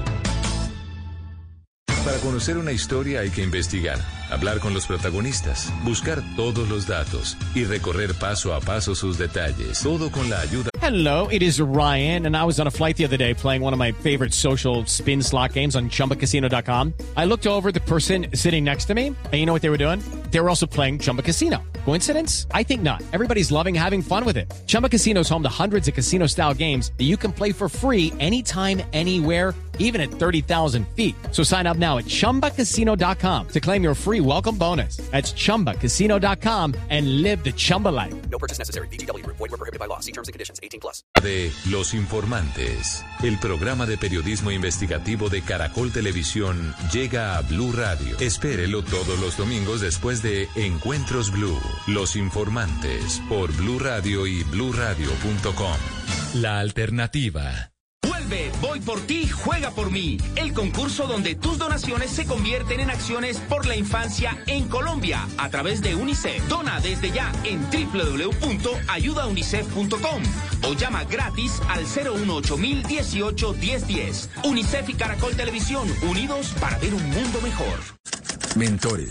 Para 2.04 2.16
conocer 2.18 2.56
una 2.56 2.72
historia 2.72 3.20
hay 3.20 3.30
que 3.30 3.42
investigar, 3.42 3.98
hablar 4.30 4.58
con 4.60 4.72
los 4.72 4.86
protagonistas, 4.86 5.70
buscar 5.84 6.22
todos 6.34 6.66
los 6.66 6.86
datos 6.86 7.36
y 7.54 7.64
recorrer 7.64 8.14
paso 8.14 8.54
a 8.54 8.60
paso 8.60 8.94
sus 8.94 9.18
detalles. 9.18 9.80
Todo 9.82 10.10
con 10.10 10.30
la 10.30 10.40
ayuda. 10.40 10.70
Hello, 10.80 11.28
it 11.30 11.42
is 11.42 11.60
Ryan, 11.60 12.24
and 12.24 12.34
I 12.34 12.44
was 12.44 12.58
on 12.58 12.66
a 12.66 12.70
flight 12.70 12.96
the 12.96 13.04
other 13.04 13.18
day 13.18 13.34
playing 13.34 13.62
one 13.62 13.74
of 13.74 13.78
my 13.78 13.92
favorite 13.92 14.32
social 14.32 14.86
spin 14.86 15.22
slot 15.22 15.52
games 15.52 15.76
on 15.76 15.90
chumbacasino.com. 15.90 16.94
I 17.18 17.26
looked 17.26 17.46
over 17.46 17.70
the 17.70 17.80
person 17.80 18.28
sitting 18.34 18.64
next 18.64 18.86
to 18.86 18.94
me, 18.94 19.08
and 19.08 19.34
you 19.34 19.44
know 19.44 19.52
what 19.52 19.60
they 19.60 19.70
were 19.70 19.76
doing? 19.76 20.02
They 20.30 20.40
were 20.40 20.48
also 20.48 20.66
playing 20.66 21.00
Chumba 21.00 21.22
Casino. 21.22 21.58
Coincidence? 21.84 22.46
I 22.52 22.62
think 22.62 22.82
not. 22.82 23.02
Everybody's 23.12 23.52
loving 23.52 23.74
having 23.74 24.00
fun 24.00 24.24
with 24.24 24.38
it. 24.38 24.50
Chumba 24.66 24.88
Casino 24.88 25.20
is 25.20 25.28
home 25.28 25.42
to 25.42 25.50
hundreds 25.50 25.86
of 25.86 25.94
casino 25.94 26.26
style 26.26 26.54
games 26.54 26.92
that 26.96 27.04
you 27.04 27.18
can 27.18 27.30
play 27.30 27.52
for 27.52 27.68
free 27.68 28.14
anytime, 28.18 28.80
anywhere 28.94 29.54
even 29.80 30.00
at 30.00 30.10
30,000 30.12 30.86
feet. 30.94 31.16
So 31.32 31.42
sign 31.42 31.66
up 31.66 31.76
now 31.76 31.98
at 31.98 32.04
ChumbaCasino.com 32.06 33.48
to 33.48 33.60
claim 33.60 33.82
your 33.82 33.94
free 33.94 34.20
welcome 34.20 34.56
bonus. 34.56 34.98
That's 35.10 35.32
ChumbaCasino.com 35.32 36.74
and 36.90 37.22
live 37.22 37.42
the 37.42 37.52
Chumba 37.52 37.88
life. 37.88 38.14
No 38.30 38.38
purchase 38.38 38.58
necessary. 38.58 38.86
BGW. 38.88 39.26
Void 39.26 39.50
were 39.50 39.56
prohibited 39.56 39.80
by 39.80 39.86
law. 39.86 39.98
See 39.98 40.12
terms 40.12 40.28
and 40.28 40.32
conditions. 40.32 40.60
18 40.62 40.80
plus. 40.80 41.02
De 41.20 41.50
Los 41.68 41.92
Informantes, 41.94 43.04
el 43.22 43.38
programa 43.38 43.86
de 43.86 43.98
periodismo 43.98 44.50
investigativo 44.50 45.28
de 45.28 45.42
Caracol 45.42 45.92
Televisión 45.92 46.74
llega 46.92 47.36
a 47.36 47.42
Blue 47.42 47.72
Radio. 47.72 48.16
Espérelo 48.20 48.82
todos 48.82 49.18
los 49.20 49.36
domingos 49.36 49.80
después 49.80 50.22
de 50.22 50.48
Encuentros 50.54 51.30
Blue. 51.30 51.58
Los 51.86 52.16
Informantes 52.16 53.20
por 53.28 53.52
Blue 53.52 53.78
Radio 53.78 54.26
y 54.26 54.42
BlueRadio.com. 54.44 55.76
La 56.34 56.60
alternativa. 56.60 57.69
Voy 58.60 58.80
por 58.80 59.00
ti, 59.00 59.26
juega 59.28 59.70
por 59.70 59.90
mí. 59.90 60.18
El 60.36 60.52
concurso 60.52 61.06
donde 61.06 61.34
tus 61.34 61.56
donaciones 61.58 62.10
se 62.10 62.26
convierten 62.26 62.80
en 62.80 62.90
acciones 62.90 63.38
por 63.38 63.64
la 63.66 63.76
infancia 63.76 64.36
en 64.46 64.68
Colombia 64.68 65.26
a 65.38 65.48
través 65.48 65.80
de 65.80 65.94
UNICEF. 65.94 66.46
Dona 66.48 66.80
desde 66.80 67.10
ya 67.10 67.32
en 67.44 67.62
www.ayudaunicef.com 67.70 70.22
o 70.68 70.74
llama 70.74 71.04
gratis 71.04 71.62
al 71.68 71.86
018 71.86 72.56
1018 72.56 73.52
1010. 73.54 74.30
UNICEF 74.44 74.90
y 74.90 74.94
Caracol 74.94 75.34
Televisión 75.34 75.88
unidos 76.02 76.54
para 76.60 76.78
ver 76.78 76.94
un 76.94 77.10
mundo 77.10 77.40
mejor. 77.40 77.80
Mentores 78.56 79.10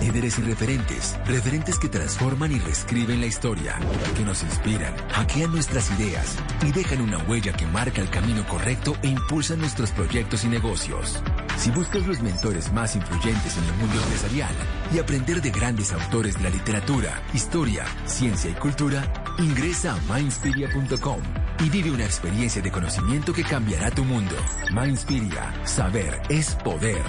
líderes 0.00 0.38
y 0.38 0.42
referentes, 0.42 1.16
referentes 1.26 1.78
que 1.78 1.88
transforman 1.88 2.52
y 2.52 2.58
reescriben 2.58 3.20
la 3.20 3.26
historia, 3.26 3.78
que 4.16 4.24
nos 4.24 4.42
inspiran, 4.42 4.94
hackean 5.08 5.52
nuestras 5.52 5.90
ideas 5.98 6.36
y 6.66 6.72
dejan 6.72 7.00
una 7.00 7.18
huella 7.18 7.52
que 7.52 7.66
marca 7.66 8.00
el 8.00 8.10
camino 8.10 8.37
correcto 8.46 8.96
e 9.02 9.08
impulsa 9.08 9.56
nuestros 9.56 9.90
proyectos 9.90 10.44
y 10.44 10.48
negocios. 10.48 11.22
Si 11.56 11.70
buscas 11.70 12.06
los 12.06 12.20
mentores 12.20 12.72
más 12.72 12.94
influyentes 12.94 13.56
en 13.56 13.64
el 13.64 13.74
mundo 13.74 14.00
empresarial 14.02 14.54
y 14.92 14.98
aprender 14.98 15.42
de 15.42 15.50
grandes 15.50 15.92
autores 15.92 16.36
de 16.36 16.44
la 16.44 16.50
literatura, 16.50 17.22
historia, 17.34 17.84
ciencia 18.06 18.50
y 18.50 18.54
cultura, 18.54 19.12
ingresa 19.38 19.94
a 19.94 20.14
mindspiria.com 20.14 21.20
y 21.64 21.70
vive 21.70 21.90
una 21.90 22.04
experiencia 22.04 22.62
de 22.62 22.70
conocimiento 22.70 23.32
que 23.32 23.42
cambiará 23.42 23.90
tu 23.90 24.04
mundo. 24.04 24.36
Mindspiria, 24.72 25.66
saber 25.66 26.20
es 26.28 26.54
poder. 26.56 27.02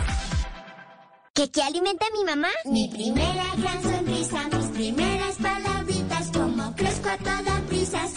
¿Qué, 1.34 1.50
qué 1.52 1.62
alimenta 1.62 2.06
a 2.06 2.18
mi 2.18 2.26
mamá? 2.26 2.50
Mi 2.65 2.89
primera 2.89 3.46
gran 3.56 3.82
sonrisa, 3.82 4.50
mis 4.52 4.65
primeras 4.72 5.36
palabritas, 5.36 6.32
como 6.34 6.76
crezco 6.76 7.10
a 7.10 7.18
toda 7.18 7.62
prisa, 7.70 8.08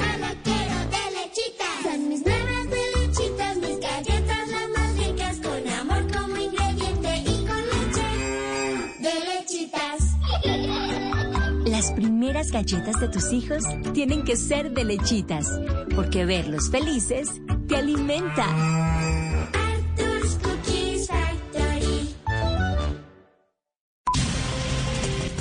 Las 12.43 12.51
galletas 12.51 13.01
de 13.01 13.07
tus 13.07 13.33
hijos 13.33 13.63
tienen 13.95 14.25
que 14.25 14.37
ser 14.37 14.73
de 14.73 14.83
lechitas, 14.83 15.47
porque 15.95 16.25
verlos 16.25 16.71
felices 16.71 17.29
te 17.69 17.77
alimenta. 17.77 18.45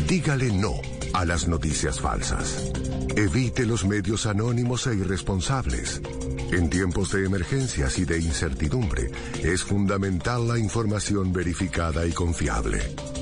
Dígale 0.08 0.52
no 0.52 0.74
a 1.14 1.26
las 1.26 1.48
noticias 1.48 2.00
falsas. 2.00 2.72
Evite 3.16 3.66
los 3.66 3.84
medios 3.84 4.28
anónimos 4.28 4.86
e 4.86 4.94
irresponsables. 4.94 6.04
En 6.52 6.70
tiempos 6.70 7.14
de 7.14 7.26
emergencias 7.26 7.98
y 7.98 8.06
de 8.06 8.20
incertidumbre, 8.20 9.10
es 9.42 9.64
fundamental 9.64 10.48
la 10.48 10.60
información 10.60 11.34
verificada 11.34 12.06
y 12.06 12.12
confiable. 12.12 12.80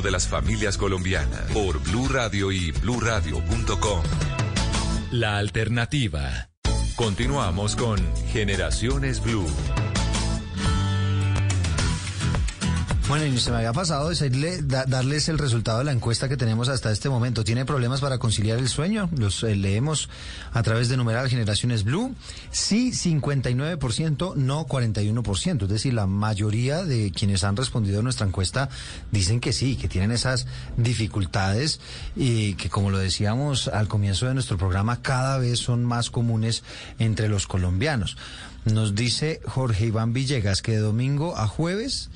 de 0.00 0.10
las 0.10 0.28
familias 0.28 0.76
colombianas 0.76 1.50
por 1.52 1.80
Blue 1.82 2.08
Radio 2.08 2.52
y 2.52 2.72
bluradio.com. 2.72 4.02
La 5.10 5.38
alternativa. 5.38 6.50
Continuamos 6.96 7.76
con 7.76 7.98
Generaciones 8.32 9.22
Blue. 9.22 9.46
Bueno, 13.08 13.24
y 13.24 13.38
se 13.38 13.52
me 13.52 13.58
había 13.58 13.72
pasado 13.72 14.08
decirle, 14.08 14.62
da- 14.62 14.84
darles 14.84 15.28
el 15.28 15.38
resultado 15.38 15.78
de 15.78 15.84
la 15.84 15.92
encuesta 15.92 16.28
que 16.28 16.36
tenemos 16.36 16.68
hasta 16.68 16.90
este 16.90 17.08
momento. 17.08 17.44
¿Tiene 17.44 17.64
problemas 17.64 18.00
para 18.00 18.18
conciliar 18.18 18.58
el 18.58 18.68
sueño? 18.68 19.08
Los 19.16 19.44
eh, 19.44 19.54
leemos 19.54 20.08
a 20.52 20.60
través 20.64 20.88
de 20.88 20.96
numeral 20.96 21.28
Generaciones 21.28 21.84
Blue. 21.84 22.16
Sí, 22.50 22.90
59%, 22.90 24.34
no 24.34 24.66
41%. 24.66 25.62
Es 25.62 25.68
decir, 25.68 25.94
la 25.94 26.08
mayoría 26.08 26.82
de 26.84 27.12
quienes 27.12 27.44
han 27.44 27.56
respondido 27.56 28.00
a 28.00 28.02
nuestra 28.02 28.26
encuesta 28.26 28.70
dicen 29.12 29.38
que 29.38 29.52
sí, 29.52 29.76
que 29.76 29.86
tienen 29.86 30.10
esas 30.10 30.48
dificultades 30.76 31.78
y 32.16 32.54
que, 32.54 32.68
como 32.70 32.90
lo 32.90 32.98
decíamos 32.98 33.68
al 33.68 33.86
comienzo 33.86 34.26
de 34.26 34.34
nuestro 34.34 34.58
programa, 34.58 35.00
cada 35.00 35.38
vez 35.38 35.60
son 35.60 35.84
más 35.84 36.10
comunes 36.10 36.64
entre 36.98 37.28
los 37.28 37.46
colombianos. 37.46 38.16
Nos 38.64 38.96
dice 38.96 39.40
Jorge 39.46 39.86
Iván 39.86 40.12
Villegas 40.12 40.60
que 40.60 40.72
de 40.72 40.78
domingo 40.78 41.36
a 41.36 41.46
jueves 41.46 42.10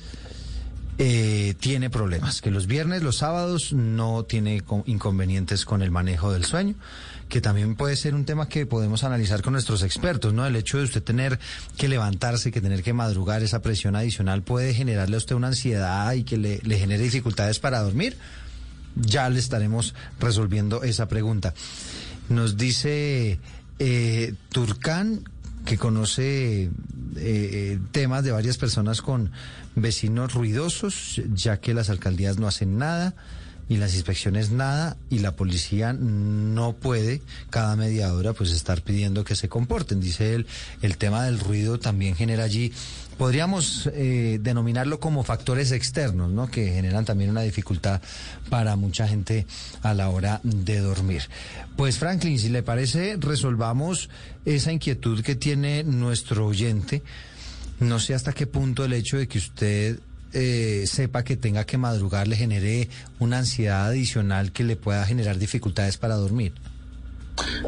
eh, 0.97 1.55
tiene 1.59 1.89
problemas, 1.89 2.41
que 2.41 2.51
los 2.51 2.67
viernes, 2.67 3.01
los 3.01 3.17
sábados 3.17 3.73
no 3.73 4.23
tiene 4.23 4.61
co- 4.61 4.83
inconvenientes 4.85 5.65
con 5.65 5.81
el 5.81 5.89
manejo 5.91 6.31
del 6.31 6.45
sueño, 6.45 6.75
que 7.29 7.41
también 7.41 7.75
puede 7.75 7.95
ser 7.95 8.13
un 8.13 8.25
tema 8.25 8.47
que 8.49 8.65
podemos 8.65 9.03
analizar 9.03 9.41
con 9.41 9.53
nuestros 9.53 9.83
expertos, 9.83 10.33
¿no? 10.33 10.45
El 10.45 10.55
hecho 10.55 10.77
de 10.77 10.83
usted 10.83 11.01
tener 11.01 11.39
que 11.77 11.87
levantarse, 11.87 12.51
que 12.51 12.61
tener 12.61 12.83
que 12.83 12.93
madrugar, 12.93 13.41
esa 13.41 13.61
presión 13.61 13.95
adicional 13.95 14.43
puede 14.43 14.73
generarle 14.73 15.15
a 15.15 15.17
usted 15.19 15.35
una 15.35 15.47
ansiedad 15.47 16.11
y 16.13 16.23
que 16.23 16.37
le, 16.37 16.59
genere 16.77 17.01
dificultades 17.03 17.59
para 17.59 17.79
dormir. 17.79 18.17
Ya 18.95 19.29
le 19.29 19.39
estaremos 19.39 19.95
resolviendo 20.19 20.83
esa 20.83 21.07
pregunta. 21.07 21.53
Nos 22.27 22.57
dice 22.57 23.39
eh, 23.79 24.33
Turcán 24.49 25.23
que 25.65 25.77
conoce 25.77 26.69
eh, 27.15 27.79
temas 27.91 28.23
de 28.25 28.31
varias 28.31 28.57
personas 28.57 29.01
con 29.01 29.31
vecinos 29.75 30.33
ruidosos, 30.33 31.21
ya 31.33 31.59
que 31.59 31.73
las 31.73 31.89
alcaldías 31.89 32.37
no 32.37 32.47
hacen 32.47 32.77
nada 32.77 33.13
y 33.69 33.77
las 33.77 33.93
inspecciones 33.93 34.51
nada 34.51 34.97
y 35.09 35.19
la 35.19 35.35
policía 35.35 35.93
no 35.93 36.73
puede 36.73 37.21
cada 37.49 37.75
media 37.75 38.13
hora 38.13 38.33
pues 38.33 38.51
estar 38.51 38.81
pidiendo 38.81 39.23
que 39.23 39.35
se 39.35 39.47
comporten. 39.47 40.01
Dice 40.01 40.35
él, 40.35 40.45
el 40.81 40.97
tema 40.97 41.23
del 41.23 41.39
ruido 41.39 41.79
también 41.79 42.15
genera 42.15 42.43
allí 42.43 42.73
podríamos 43.21 43.87
eh, 43.93 44.39
denominarlo 44.41 44.99
como 44.99 45.23
factores 45.23 45.71
externos, 45.71 46.31
¿no? 46.31 46.49
Que 46.49 46.71
generan 46.71 47.05
también 47.05 47.29
una 47.29 47.41
dificultad 47.41 48.01
para 48.49 48.75
mucha 48.75 49.07
gente 49.07 49.45
a 49.83 49.93
la 49.93 50.09
hora 50.09 50.41
de 50.43 50.79
dormir. 50.79 51.21
Pues 51.75 51.99
Franklin, 51.99 52.39
si 52.39 52.49
le 52.49 52.63
parece, 52.63 53.17
resolvamos 53.19 54.09
esa 54.43 54.71
inquietud 54.71 55.21
que 55.21 55.35
tiene 55.35 55.83
nuestro 55.83 56.47
oyente. 56.47 57.03
No 57.81 57.99
sé 57.99 58.13
hasta 58.13 58.31
qué 58.31 58.45
punto 58.45 58.85
el 58.85 58.93
hecho 58.93 59.17
de 59.17 59.27
que 59.27 59.39
usted 59.39 59.99
eh, 60.33 60.85
sepa 60.87 61.23
que 61.23 61.35
tenga 61.35 61.65
que 61.65 61.77
madrugar 61.77 62.27
le 62.27 62.35
genere 62.35 62.87
una 63.19 63.39
ansiedad 63.39 63.87
adicional 63.87 64.51
que 64.51 64.63
le 64.63 64.75
pueda 64.75 65.03
generar 65.05 65.39
dificultades 65.39 65.97
para 65.97 66.15
dormir. 66.15 66.53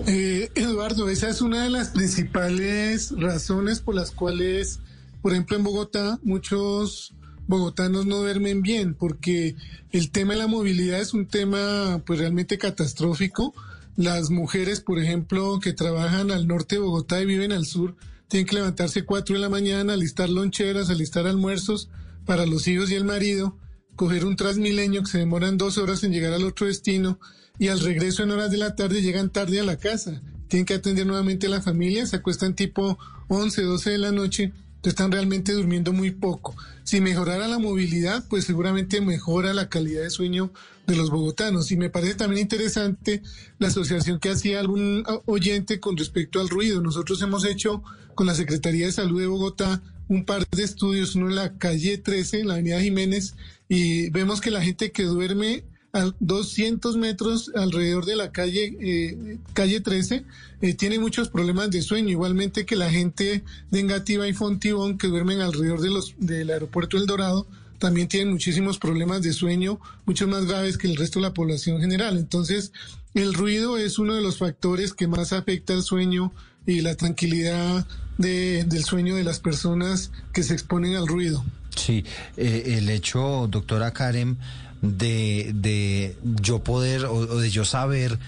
Eh, 0.05 0.51
Eduardo, 0.53 1.09
esa 1.09 1.29
es 1.29 1.41
una 1.41 1.63
de 1.63 1.71
las 1.71 1.89
principales 1.89 3.11
razones 3.17 3.79
por 3.79 3.95
las 3.95 4.11
cuales, 4.11 4.79
por 5.23 5.31
ejemplo, 5.31 5.57
en 5.57 5.63
Bogotá, 5.63 6.19
muchos 6.21 7.13
bogotanos 7.47 8.05
no 8.05 8.17
duermen 8.17 8.61
bien, 8.61 8.93
porque 8.93 9.55
el 9.91 10.11
tema 10.11 10.33
de 10.33 10.39
la 10.39 10.47
movilidad 10.47 11.01
es 11.01 11.15
un 11.15 11.25
tema 11.25 12.03
pues 12.05 12.19
realmente 12.19 12.59
catastrófico. 12.59 13.53
Las 13.97 14.29
mujeres, 14.29 14.79
por 14.79 14.99
ejemplo, 14.99 15.59
que 15.59 15.73
trabajan 15.73 16.29
al 16.29 16.47
norte 16.47 16.75
de 16.75 16.81
Bogotá 16.81 17.19
y 17.19 17.25
viven 17.25 17.51
al 17.51 17.65
sur, 17.65 17.95
tienen 18.33 18.47
que 18.47 18.55
levantarse 18.55 19.05
cuatro 19.05 19.35
de 19.35 19.41
la 19.41 19.47
mañana, 19.47 19.93
alistar 19.93 20.27
loncheras, 20.27 20.89
alistar 20.89 21.27
almuerzos 21.27 21.89
para 22.25 22.47
los 22.47 22.67
hijos 22.67 22.89
y 22.89 22.95
el 22.95 23.03
marido, 23.03 23.59
coger 23.95 24.25
un 24.25 24.35
transmilenio 24.35 25.03
que 25.03 25.11
se 25.11 25.19
demoran 25.19 25.59
dos 25.59 25.77
horas 25.77 26.03
en 26.03 26.13
llegar 26.13 26.33
al 26.33 26.43
otro 26.43 26.65
destino 26.65 27.19
y 27.59 27.67
al 27.67 27.79
regreso 27.79 28.23
en 28.23 28.31
horas 28.31 28.49
de 28.49 28.57
la 28.57 28.75
tarde 28.75 29.03
llegan 29.03 29.29
tarde 29.29 29.59
a 29.59 29.63
la 29.63 29.77
casa. 29.77 30.23
Tienen 30.47 30.65
que 30.65 30.73
atender 30.73 31.05
nuevamente 31.05 31.45
a 31.45 31.51
la 31.51 31.61
familia, 31.61 32.07
se 32.07 32.15
acuestan 32.15 32.55
tipo 32.55 32.97
11, 33.27 33.61
12 33.61 33.91
de 33.91 33.97
la 33.99 34.11
noche, 34.11 34.51
están 34.89 35.11
realmente 35.11 35.53
durmiendo 35.53 35.93
muy 35.93 36.09
poco. 36.09 36.55
Si 36.83 37.01
mejorara 37.01 37.47
la 37.47 37.59
movilidad, 37.59 38.27
pues 38.29 38.45
seguramente 38.45 38.99
mejora 38.99 39.53
la 39.53 39.69
calidad 39.69 40.01
de 40.01 40.09
sueño 40.09 40.51
de 40.87 40.95
los 40.95 41.11
bogotanos. 41.11 41.71
Y 41.71 41.77
me 41.77 41.91
parece 41.91 42.15
también 42.15 42.41
interesante 42.41 43.21
la 43.59 43.67
asociación 43.67 44.19
que 44.19 44.31
hacía 44.31 44.59
algún 44.59 45.03
oyente 45.25 45.79
con 45.79 45.95
respecto 45.97 46.41
al 46.41 46.49
ruido. 46.49 46.81
Nosotros 46.81 47.21
hemos 47.21 47.45
hecho 47.45 47.83
con 48.13 48.27
la 48.27 48.35
Secretaría 48.35 48.85
de 48.85 48.91
Salud 48.91 49.19
de 49.19 49.27
Bogotá 49.27 49.81
un 50.07 50.25
par 50.25 50.45
de 50.49 50.63
estudios, 50.63 51.15
uno 51.15 51.29
en 51.29 51.35
la 51.35 51.57
calle 51.57 51.97
13, 51.97 52.41
en 52.41 52.47
la 52.47 52.53
avenida 52.55 52.81
Jiménez, 52.81 53.35
y 53.69 54.09
vemos 54.09 54.41
que 54.41 54.51
la 54.51 54.61
gente 54.61 54.91
que 54.91 55.03
duerme 55.03 55.63
a 55.93 56.11
200 56.19 56.97
metros 56.97 57.51
alrededor 57.55 58.05
de 58.05 58.15
la 58.15 58.31
calle, 58.31 58.75
eh, 58.79 59.37
calle 59.53 59.79
13, 59.79 60.25
eh, 60.61 60.73
tiene 60.73 60.99
muchos 60.99 61.29
problemas 61.29 61.69
de 61.71 61.81
sueño, 61.81 62.09
igualmente 62.09 62.65
que 62.65 62.75
la 62.75 62.89
gente 62.89 63.43
de 63.69 63.79
Engativá 63.79 64.27
y 64.27 64.33
Fontibón 64.33 64.97
que 64.97 65.07
duermen 65.07 65.41
alrededor 65.41 65.81
de 65.81 65.89
los, 65.89 66.15
del 66.17 66.49
aeropuerto 66.49 66.97
El 66.97 67.05
Dorado, 67.05 67.47
también 67.77 68.07
tienen 68.07 68.31
muchísimos 68.31 68.79
problemas 68.79 69.21
de 69.21 69.33
sueño, 69.33 69.79
mucho 70.05 70.27
más 70.27 70.45
graves 70.45 70.77
que 70.77 70.87
el 70.87 70.95
resto 70.95 71.19
de 71.19 71.23
la 71.23 71.33
población 71.33 71.81
general. 71.81 72.17
Entonces, 72.17 72.71
el 73.13 73.33
ruido 73.33 73.77
es 73.77 73.99
uno 73.99 74.15
de 74.15 74.21
los 74.21 74.37
factores 74.37 74.93
que 74.93 75.07
más 75.07 75.33
afecta 75.33 75.73
al 75.73 75.83
sueño 75.83 76.33
y 76.65 76.81
la 76.81 76.95
tranquilidad 76.95 77.85
de, 78.17 78.63
del 78.65 78.83
sueño 78.83 79.15
de 79.15 79.23
las 79.23 79.39
personas 79.39 80.11
que 80.31 80.43
se 80.43 80.53
exponen 80.53 80.95
al 80.95 81.07
ruido. 81.07 81.43
Sí, 81.75 82.05
eh, 82.37 82.75
el 82.77 82.89
hecho, 82.89 83.47
doctora 83.49 83.91
Karen, 83.91 84.37
de, 84.81 85.51
de 85.55 86.17
yo 86.23 86.63
poder 86.63 87.05
o, 87.05 87.15
o 87.15 87.37
de 87.37 87.49
yo 87.49 87.65
saber 87.65 88.19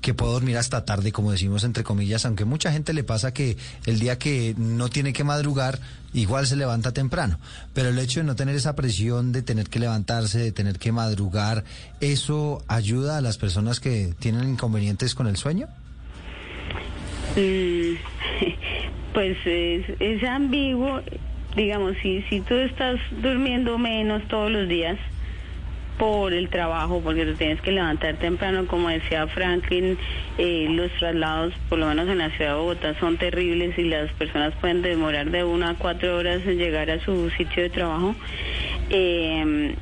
que 0.00 0.14
puedo 0.14 0.32
dormir 0.32 0.56
hasta 0.56 0.84
tarde, 0.84 1.12
como 1.12 1.32
decimos 1.32 1.64
entre 1.64 1.82
comillas, 1.82 2.24
aunque 2.24 2.44
mucha 2.44 2.72
gente 2.72 2.92
le 2.92 3.04
pasa 3.04 3.32
que 3.32 3.56
el 3.84 3.98
día 3.98 4.18
que 4.18 4.54
no 4.56 4.88
tiene 4.88 5.12
que 5.12 5.24
madrugar, 5.24 5.80
igual 6.14 6.46
se 6.46 6.56
levanta 6.56 6.92
temprano. 6.92 7.38
Pero 7.74 7.88
el 7.88 7.98
hecho 7.98 8.20
de 8.20 8.24
no 8.24 8.36
tener 8.36 8.54
esa 8.54 8.74
presión 8.74 9.32
de 9.32 9.42
tener 9.42 9.68
que 9.68 9.80
levantarse, 9.80 10.38
de 10.38 10.52
tener 10.52 10.78
que 10.78 10.92
madrugar, 10.92 11.64
¿eso 12.00 12.62
ayuda 12.68 13.18
a 13.18 13.20
las 13.20 13.38
personas 13.38 13.80
que 13.80 14.14
tienen 14.18 14.48
inconvenientes 14.48 15.14
con 15.14 15.26
el 15.26 15.36
sueño? 15.36 15.68
Mm, 17.36 17.94
pues 19.14 19.36
es, 19.44 20.24
ambiguo, 20.24 21.00
digamos, 21.56 21.96
si, 22.02 22.22
si 22.22 22.40
tú 22.40 22.54
estás 22.54 22.98
durmiendo 23.22 23.78
menos 23.78 24.22
todos 24.28 24.50
los 24.50 24.68
días, 24.68 24.98
por 25.98 26.32
el 26.32 26.48
trabajo, 26.48 27.00
porque 27.02 27.26
tú 27.26 27.34
tienes 27.34 27.60
que 27.60 27.72
levantar 27.72 28.16
temprano, 28.18 28.66
como 28.68 28.88
decía 28.88 29.26
Franklin, 29.26 29.98
eh, 30.38 30.68
los 30.70 30.92
traslados, 30.92 31.52
por 31.68 31.80
lo 31.80 31.86
menos 31.88 32.08
en 32.08 32.18
la 32.18 32.30
ciudad 32.30 32.52
de 32.52 32.56
Bogotá, 32.56 32.94
son 33.00 33.16
terribles 33.18 33.76
y 33.76 33.82
las 33.82 34.10
personas 34.12 34.54
pueden 34.60 34.80
demorar 34.80 35.30
de 35.30 35.42
una 35.42 35.70
a 35.70 35.74
cuatro 35.74 36.16
horas 36.16 36.42
en 36.46 36.56
llegar 36.56 36.88
a 36.88 37.00
su 37.00 37.30
sitio 37.30 37.64
de 37.64 37.70
trabajo. 37.70 38.14
Eh, 38.90 39.74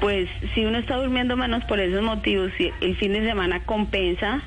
pues 0.00 0.28
si 0.54 0.64
uno 0.64 0.78
está 0.78 0.96
durmiendo 0.96 1.36
menos 1.36 1.64
por 1.64 1.78
esos 1.78 2.02
motivos, 2.02 2.50
si 2.56 2.70
el 2.80 2.96
fin 2.96 3.12
de 3.12 3.24
semana 3.24 3.64
compensa, 3.64 4.42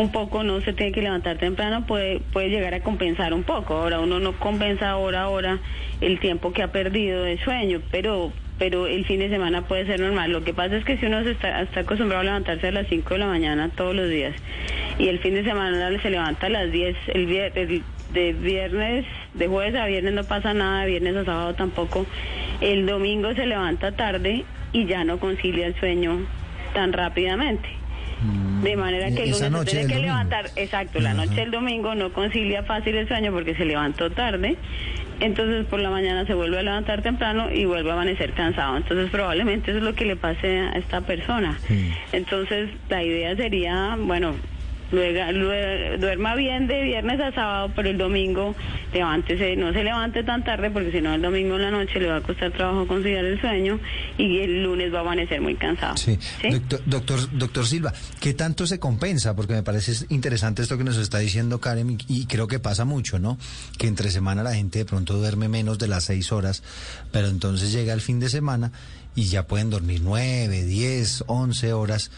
un 0.00 0.12
poco 0.12 0.42
no 0.42 0.60
se 0.62 0.72
tiene 0.72 0.92
que 0.92 1.02
levantar 1.02 1.38
temprano, 1.38 1.86
puede, 1.86 2.20
puede 2.32 2.48
llegar 2.48 2.74
a 2.74 2.80
compensar 2.80 3.34
un 3.34 3.42
poco. 3.42 3.74
Ahora 3.74 4.00
uno 4.00 4.18
no 4.18 4.32
compensa 4.38 4.90
ahora, 4.90 5.22
ahora 5.22 5.58
el 6.00 6.18
tiempo 6.20 6.52
que 6.52 6.62
ha 6.62 6.72
perdido 6.72 7.22
de 7.22 7.38
sueño, 7.38 7.80
pero 7.90 8.32
pero 8.58 8.86
el 8.86 9.06
fin 9.06 9.20
de 9.20 9.30
semana 9.30 9.62
puede 9.62 9.86
ser 9.86 10.00
normal. 10.00 10.32
Lo 10.32 10.44
que 10.44 10.52
pasa 10.52 10.76
es 10.76 10.84
que 10.84 10.98
si 10.98 11.06
uno 11.06 11.24
se 11.24 11.30
está, 11.30 11.60
acostumbrado 11.60 12.20
a 12.20 12.24
levantarse 12.24 12.68
a 12.68 12.72
las 12.72 12.88
5 12.88 13.14
de 13.14 13.18
la 13.18 13.26
mañana 13.26 13.70
todos 13.70 13.96
los 13.96 14.10
días 14.10 14.34
y 14.98 15.08
el 15.08 15.18
fin 15.20 15.32
de 15.32 15.44
semana 15.44 15.90
se 16.02 16.10
levanta 16.10 16.46
a 16.46 16.50
las 16.50 16.70
10, 16.70 16.94
el, 17.14 17.82
de 18.12 18.32
viernes, 18.34 19.06
de 19.32 19.48
jueves 19.48 19.74
a 19.76 19.86
viernes 19.86 20.12
no 20.12 20.24
pasa 20.24 20.52
nada, 20.52 20.82
de 20.82 20.90
viernes 20.90 21.16
a 21.16 21.24
sábado 21.24 21.54
tampoco, 21.54 22.04
el 22.60 22.84
domingo 22.84 23.32
se 23.34 23.46
levanta 23.46 23.92
tarde 23.92 24.44
y 24.74 24.84
ya 24.84 25.04
no 25.04 25.18
concilia 25.18 25.66
el 25.66 25.74
sueño 25.76 26.18
tan 26.74 26.92
rápidamente. 26.92 27.79
De 28.62 28.76
manera 28.76 29.10
que 29.10 29.22
el 29.24 29.30
lunes 29.30 29.50
noche 29.50 29.70
tiene 29.70 29.86
que 29.86 29.94
domingo. 29.94 30.12
levantar, 30.12 30.50
exacto, 30.56 31.00
la 31.00 31.14
noche 31.14 31.34
del 31.34 31.50
domingo 31.50 31.94
no 31.94 32.12
concilia 32.12 32.62
fácil 32.62 32.96
el 32.96 33.08
sueño 33.08 33.32
porque 33.32 33.54
se 33.54 33.64
levantó 33.64 34.10
tarde, 34.10 34.56
entonces 35.20 35.64
por 35.66 35.80
la 35.80 35.90
mañana 35.90 36.26
se 36.26 36.34
vuelve 36.34 36.58
a 36.58 36.62
levantar 36.62 37.02
temprano 37.02 37.50
y 37.50 37.64
vuelve 37.64 37.90
a 37.90 37.94
amanecer 37.94 38.32
cansado. 38.32 38.76
Entonces 38.76 39.10
probablemente 39.10 39.70
eso 39.70 39.78
es 39.78 39.84
lo 39.84 39.94
que 39.94 40.04
le 40.04 40.16
pase 40.16 40.58
a 40.58 40.72
esta 40.72 41.00
persona. 41.00 41.58
Entonces 42.12 42.70
la 42.88 43.02
idea 43.02 43.34
sería, 43.36 43.96
bueno, 43.98 44.34
luego, 44.92 45.32
luego- 45.32 45.98
duerma 45.98 46.34
bien 46.34 46.66
de 46.66 46.82
viernes 46.82 47.20
a 47.20 47.32
sábado, 47.32 47.72
pero 47.74 47.90
el 47.90 47.98
domingo 47.98 48.54
levántese, 48.92 49.56
no 49.56 49.72
se 49.72 49.84
levante 49.84 50.24
tan 50.24 50.44
tarde 50.44 50.70
porque 50.70 50.90
si 50.92 51.00
no 51.00 51.14
el 51.14 51.22
domingo 51.22 51.56
en 51.56 51.62
la 51.62 51.70
noche 51.70 52.00
le 52.00 52.08
va 52.08 52.16
a 52.16 52.20
costar 52.20 52.50
trabajo 52.52 52.86
conciliar 52.86 53.24
el 53.24 53.40
sueño 53.40 53.78
y 54.18 54.38
el 54.38 54.62
lunes 54.62 54.92
va 54.92 54.98
a 54.98 55.00
amanecer 55.02 55.40
muy 55.40 55.54
cansado. 55.54 55.96
Sí. 55.96 56.18
Doctor, 56.50 56.80
doctor, 56.86 57.38
doctor 57.38 57.66
Silva, 57.66 57.92
¿qué 58.20 58.34
tanto 58.34 58.66
se 58.66 58.78
compensa? 58.78 59.34
Porque 59.36 59.54
me 59.54 59.62
parece 59.62 59.92
interesante 60.08 60.62
esto 60.62 60.76
que 60.78 60.84
nos 60.84 60.96
está 60.96 61.18
diciendo 61.18 61.60
Karen 61.60 61.90
y, 61.90 61.98
y 62.08 62.26
creo 62.26 62.46
que 62.48 62.58
pasa 62.58 62.84
mucho, 62.84 63.18
¿no? 63.18 63.38
Que 63.78 63.86
entre 63.86 64.10
semana 64.10 64.42
la 64.42 64.54
gente 64.54 64.80
de 64.80 64.84
pronto 64.84 65.14
duerme 65.14 65.48
menos 65.48 65.78
de 65.78 65.88
las 65.88 66.04
seis 66.04 66.32
horas, 66.32 66.62
pero 67.12 67.28
entonces 67.28 67.72
llega 67.72 67.92
el 67.92 68.00
fin 68.00 68.20
de 68.20 68.28
semana 68.28 68.72
y 69.14 69.24
ya 69.24 69.46
pueden 69.46 69.70
dormir 69.70 70.00
nueve, 70.02 70.64
diez, 70.64 71.22
once 71.26 71.72
horas. 71.72 72.10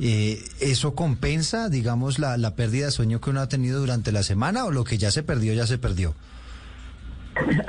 Eh, 0.00 0.42
¿Eso 0.60 0.94
compensa, 0.94 1.68
digamos, 1.68 2.18
la, 2.18 2.36
la 2.36 2.54
pérdida 2.54 2.86
de 2.86 2.92
sueño 2.92 3.20
que 3.20 3.30
uno 3.30 3.40
ha 3.40 3.48
tenido 3.48 3.80
durante 3.80 4.12
la 4.12 4.22
semana 4.22 4.64
o 4.64 4.70
lo 4.70 4.84
que 4.84 4.96
ya 4.98 5.10
se 5.10 5.22
perdió, 5.22 5.54
ya 5.54 5.66
se 5.66 5.78
perdió? 5.78 6.14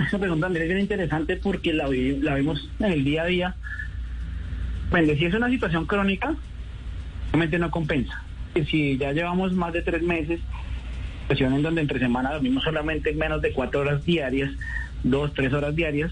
Esa 0.08 0.18
pregunta, 0.20 0.48
Andrés, 0.48 0.64
es 0.64 0.70
bien 0.70 0.80
interesante 0.82 1.38
porque 1.38 1.74
la, 1.74 1.88
vi- 1.88 2.18
la 2.20 2.36
vemos 2.36 2.70
en 2.80 2.92
el 2.92 3.04
día 3.04 3.24
a 3.24 3.26
día. 3.26 3.56
Bueno, 4.90 5.14
si 5.18 5.26
es 5.26 5.34
una 5.34 5.50
situación 5.50 5.86
crónica, 5.86 6.36
realmente 7.32 7.60
no 7.60 7.70
compensa. 7.72 8.24
Si 8.70 8.98
ya 8.98 9.12
llevamos 9.12 9.54
más 9.54 9.74
de 9.74 9.82
tres 9.84 10.02
meses, 10.02 10.40
situación 11.22 11.54
en 11.54 11.62
donde 11.62 11.82
entre 11.82 12.00
semana 12.00 12.32
dormimos 12.34 12.64
solamente 12.64 13.14
menos 13.14 13.42
de 13.42 13.54
cuatro 13.54 13.82
horas 13.82 14.04
diarias, 14.06 14.52
dos, 15.04 15.34
tres 15.36 15.54
horas 15.54 15.76
diarias, 15.76 16.12